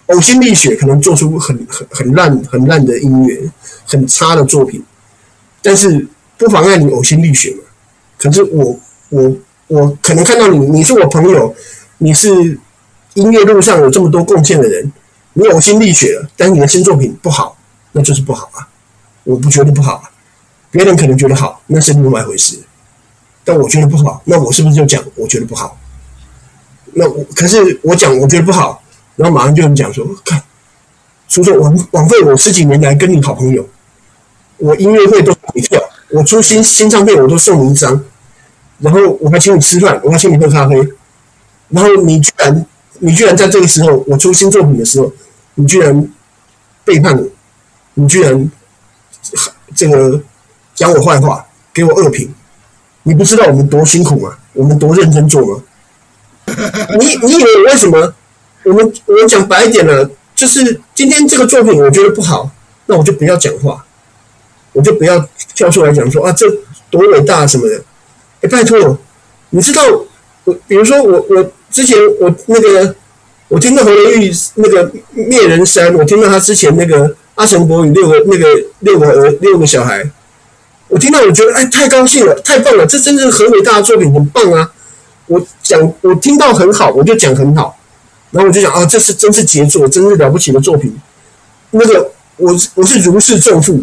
[0.07, 3.39] 呕心沥血，可能做出很很很烂很烂的音乐，
[3.85, 4.83] 很差的作品，
[5.61, 6.07] 但是
[6.37, 7.63] 不妨碍你呕心沥血嘛。
[8.17, 8.79] 可是我
[9.09, 9.35] 我
[9.67, 11.53] 我可能看到你，你是我朋友，
[11.97, 12.57] 你是
[13.15, 14.91] 音乐路上有这么多贡献的人，
[15.33, 17.57] 你呕心沥血了，但是你的新作品不好，
[17.91, 18.67] 那就是不好啊，
[19.23, 20.11] 我不觉得不好啊。
[20.69, 22.57] 别人可能觉得好，那是另外一回事。
[23.43, 25.77] 但我觉得不好，那我是不是就讲我觉得不好？
[26.93, 28.81] 那我可是我讲我觉得不好，
[29.15, 30.41] 然后马上就有人讲说，看，
[31.27, 33.67] 叔叔枉枉费我十几年来跟你好朋友，
[34.57, 35.81] 我音乐会都买票，
[36.11, 38.03] 我出新新唱片我都送你一张，
[38.79, 40.75] 然后我还请你吃饭，我还请你喝咖啡，
[41.69, 42.65] 然后你居然
[43.03, 45.11] 你居然在这个时候我出新作品的时候，
[45.55, 46.07] 你居然
[46.85, 47.27] 背叛我，
[47.95, 48.51] 你居然
[49.75, 50.21] 这个
[50.75, 52.33] 讲我坏话，给我恶评。
[53.03, 54.37] 你不知道我们多辛苦吗？
[54.53, 55.63] 我们多认真做吗？
[56.99, 58.13] 你你以为为什么？
[58.63, 62.51] 我们我们讲白一点了，就是今天这个作品我觉得不好，
[62.85, 63.83] 那我就不要讲话，
[64.73, 66.45] 我就不要跳出来讲说啊，这
[66.91, 67.83] 多伟大什么的。
[68.41, 68.97] 哎，拜托，
[69.49, 69.81] 你知道
[70.43, 72.95] 我，比如说我我之前我那个
[73.47, 78.47] 我听到侯德玉那个灭人山，我听到他之前那个阿成伯与六个那个
[78.79, 80.09] 六个儿六个小孩。
[80.87, 84.69] 我听到，我觉得哎，太高兴了，太棒了，这真是很伟大的作品，很棒啊！
[85.27, 87.79] 我讲，我听到很好，我就讲很好，
[88.31, 90.93] 然后我就讲啊，这是真是杰作，真是了不起的作品。
[91.69, 93.81] 那个，我我是如释重负，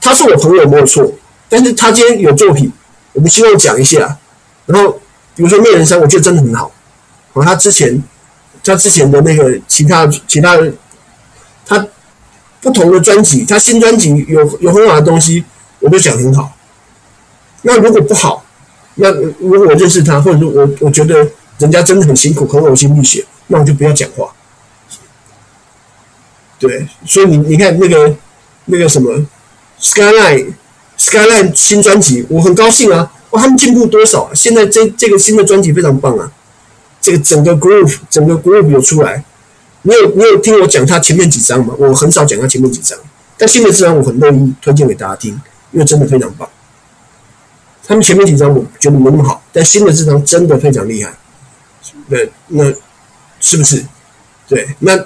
[0.00, 1.12] 他是我朋友没有错，
[1.50, 2.72] 但是他今天有作品，
[3.12, 4.16] 我们希望讲一下。
[4.64, 4.98] 然后，
[5.36, 6.72] 比如说《灭人山》，我觉得真的很好。
[7.32, 8.02] 和他之前，
[8.64, 10.72] 他之前的那个其他其他的，
[11.64, 11.86] 他
[12.60, 15.44] 不同的专辑，他新专辑有有很好的东西。
[15.82, 16.54] 我都讲很好，
[17.62, 18.44] 那如果不好，
[18.96, 21.26] 那如果我认识他，或者说我我觉得
[21.56, 24.30] 人家真的很辛苦，很呕心沥血，那我就不要讲话。
[26.58, 28.14] 对，所以你你看那个
[28.66, 29.24] 那个什么
[29.80, 30.52] Skyline
[30.98, 33.10] Skyline 新专辑，我很高兴啊！
[33.30, 34.32] 哇，他们进步多少啊？
[34.34, 36.30] 现在这这个新的专辑非常棒啊！
[37.00, 39.24] 这个整个 group 整个 group 有出来，
[39.82, 41.74] 你有你有听我讲他前面几张吗？
[41.78, 42.98] 我很少讲他前面几张，
[43.36, 45.40] 但新的这张我很乐意推荐给大家听。
[45.72, 46.48] 因为真的非常棒，
[47.86, 51.14] 他们前面几张我觉得没那么好，但新的这张真的非常厉害。
[52.08, 52.64] 对，那
[53.38, 53.84] 是不是？
[54.48, 54.98] 对，那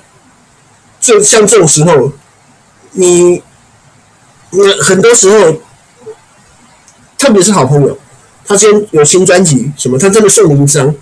[1.02, 2.10] 这像这种时候，
[2.92, 3.42] 你
[4.52, 5.60] 那很多时候，
[7.18, 7.98] 特别是好朋友，
[8.46, 10.94] 他今天有新专辑什么，他真的送你一张，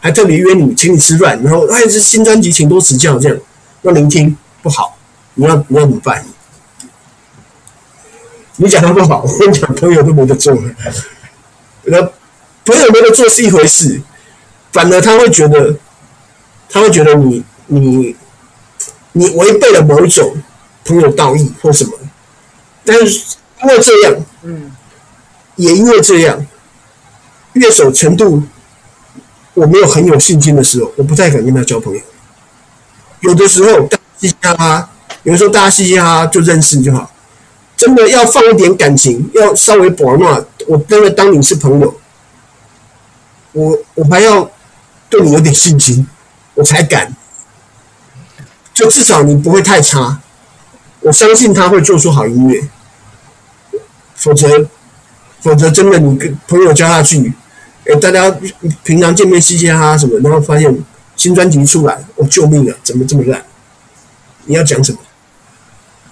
[0.00, 3.38] 还特别约你请你吃饭，然后哎，这新专辑请多指教这样，
[3.82, 4.96] 那聆听不好，
[5.34, 6.24] 你要你要怎么办？
[8.56, 10.62] 你讲他不好，我跟你讲，朋友都没得做了。
[11.84, 12.02] 那
[12.64, 14.02] 朋友没得做是一回事，
[14.72, 15.76] 反而他会觉得，
[16.68, 18.16] 他会觉得你你
[19.12, 20.36] 你违背了某一种
[20.84, 21.92] 朋友道义或什么。
[22.84, 24.72] 但是因为这样，嗯，
[25.56, 26.44] 也因为这样，
[27.52, 28.42] 乐手程度
[29.58, 32.00] 我没有很有信心的时候，我不太敢跟他交朋友。
[33.20, 34.90] 有的时候大家嘻嘻哈哈，
[35.24, 37.10] 有的时候大家嘻嘻哈哈就认识就好。
[37.76, 40.40] 真的要放一点感情，要稍微博纳。
[40.68, 41.94] 我真的当你是朋友，
[43.52, 44.48] 我我还要
[45.08, 46.06] 对你有点信心，
[46.54, 47.12] 我才敢。
[48.74, 50.20] 就至少你不会太差，
[51.00, 52.68] 我相信他会做出好音乐。
[54.14, 54.66] 否则，
[55.40, 57.32] 否则真的你跟朋友交下去，
[57.88, 58.30] 哎，大家
[58.84, 60.84] 平常见面嘻嘻哈哈什么，然后发现
[61.16, 63.42] 新专辑出来，我救命啊，怎么这么烂？
[64.44, 64.98] 你要讲什么？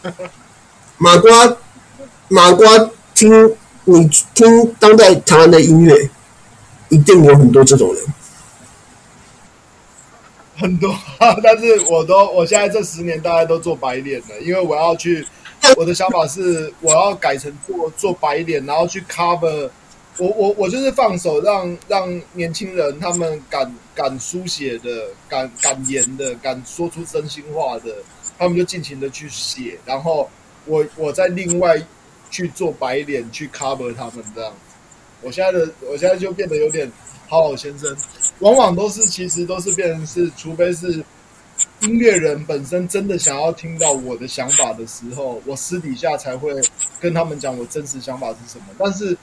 [0.99, 1.57] 马瓜，
[2.29, 2.67] 马瓜，
[3.15, 3.55] 听
[3.85, 6.09] 你听当代台湾的音乐，
[6.89, 8.05] 一定有很多这种人，
[10.57, 11.37] 很多啊！
[11.45, 15.27] 但是我都，我现在这十年大概都做白脸了，因为我要去，
[15.77, 19.69] 我的想法是我要改成做做白脸，然后去 cover，
[20.19, 27.95] 我我我就是放手让让年轻人他们敢敢书写的，敢敢言的，敢说出真心话的，
[28.39, 30.29] 他们就尽情的去写，然后。
[30.69, 31.81] 我我再另外
[32.29, 34.53] 去做白脸去 cover 他们这样，
[35.23, 36.91] 我现在的我现在就变得有点
[37.29, 37.97] 好好先生，
[38.41, 41.05] 往往都是其实都是变成是，除非是
[41.83, 46.53] 音乐人本身真的想要听到我的想法的时候，我私底下才会
[46.99, 48.65] 跟他们讲我真实想法是什么。
[48.77, 49.17] 但是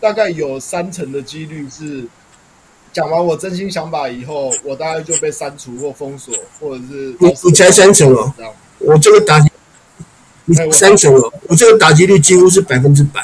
[0.00, 2.04] 大概有三成的几率是
[2.92, 8.32] 讲完我真心想法以后，我大概就被删除或封锁，或者是你你才三成哦，
[8.78, 9.50] 我这个打击。
[10.50, 13.22] 你三成哦，我这个打击率几乎是百分之百。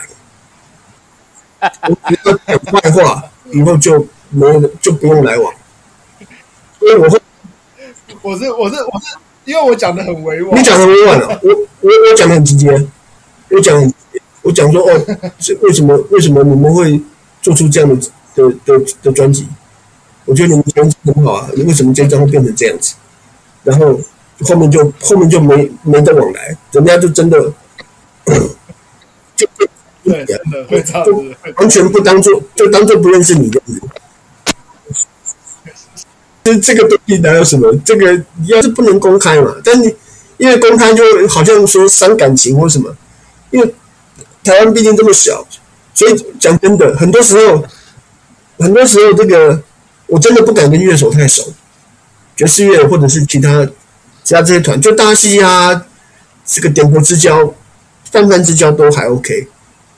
[1.89, 5.55] 我觉得讲坏话以后就没有，就不用来往。
[6.79, 7.18] 所以我会，
[8.20, 9.16] 我是我是我是，
[9.47, 10.61] 因为我讲的很委婉。
[10.61, 11.51] 你讲的委婉了，我
[11.81, 12.70] 我我讲的很直接。
[13.49, 13.93] 我讲
[14.45, 17.03] 我讲说哦，是为什么为什么你们会
[17.43, 17.97] 做出这样的
[18.37, 19.49] 的的的专辑？
[20.25, 22.95] 我觉得你们专辑很好啊，你为什么这张会变成这样子？
[23.65, 23.99] 然后。
[24.41, 27.41] 后面就后面就没没得往来，人家就真的
[29.37, 29.47] 就
[30.03, 31.13] 对，真的会这样子，
[31.55, 33.81] 完全不当做，就当做不认识你的人。
[36.43, 37.73] 这这个东西哪有什么？
[37.85, 39.95] 这个要是不能公开嘛，但你
[40.37, 42.93] 因为公开就好像说伤感情或什么，
[43.53, 43.75] 因为
[44.45, 45.45] 台湾毕竟这么小，
[45.95, 47.65] 所以讲真的，很多时候，
[48.59, 49.61] 很多时候这个
[50.07, 51.53] 我真的不敢跟乐手太熟，
[52.37, 53.67] 爵士乐或者是其他
[54.23, 55.87] 其他这些团，就大家嘻嘻哈哈，
[56.47, 57.55] 这个点头之交、
[58.11, 59.49] 泛泛之交都还 OK。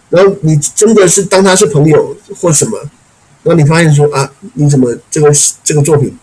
[0.09, 2.79] 然后你真的是当他是朋友或什么，
[3.43, 5.33] 然后你发现说啊，你怎么这个
[5.65, 6.17] 这个作品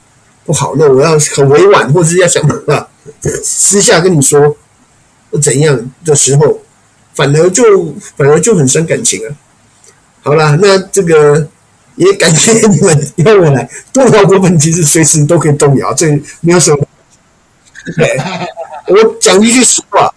[0.45, 0.73] 不好？
[0.77, 2.87] 那我要很委婉，或者是要想办法
[3.43, 4.55] 私下跟你说
[5.41, 6.61] 怎样的时候，
[7.13, 9.35] 反而就反而就很伤感情啊。
[10.21, 11.47] 好啦，那这个
[11.95, 16.07] 也感谢你们邀我来动摇国本，其实随时都可以动摇，这
[16.41, 16.87] 没有什么。
[18.87, 20.13] 我讲一句实话，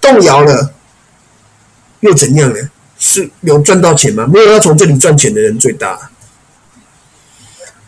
[0.00, 0.72] 动摇了。
[2.00, 2.58] 又怎样呢？
[2.98, 4.26] 是有赚到钱吗？
[4.26, 6.10] 没有，要从这里赚钱的人最大。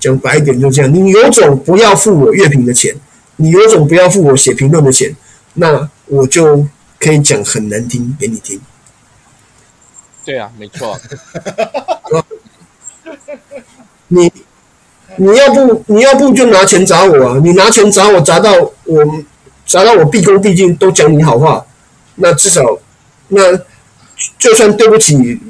[0.01, 2.95] 讲白一点就这样，你有种不要付我乐评的钱，
[3.37, 5.15] 你有种不要付我写评论的钱，
[5.55, 6.67] 那我就
[6.99, 8.61] 可以讲很难听给你听。
[10.25, 10.99] 对啊，没错。
[14.09, 14.33] 你
[15.17, 17.41] 你要不你要不就拿钱砸我啊？
[17.43, 18.53] 你拿钱砸我，砸到
[18.85, 19.25] 我
[19.67, 21.65] 砸到我毕恭毕敬都讲你好话，
[22.17, 22.63] 那至少
[23.29, 23.41] 那。
[24.37, 25.41] 就算对不起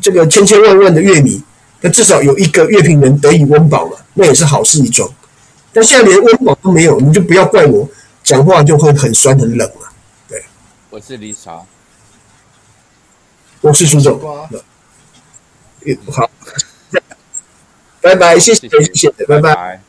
[0.00, 1.42] 这个千千万万的乐迷，
[1.80, 5.10] 那至少有一个乐评人得以温饱嘛，那也是好事一桩。
[5.72, 7.88] 但现在连温饱都没有，你就不要怪我
[8.22, 9.74] 讲话就会很酸很冷了。
[9.82, 9.91] 对，
[10.92, 11.62] 我是 Lisa，
[13.62, 14.20] 我是苏总。
[14.20, 14.46] 好，
[18.02, 19.42] 拜拜，谢谢谢谢，拜拜。
[19.54, 19.80] 拜拜。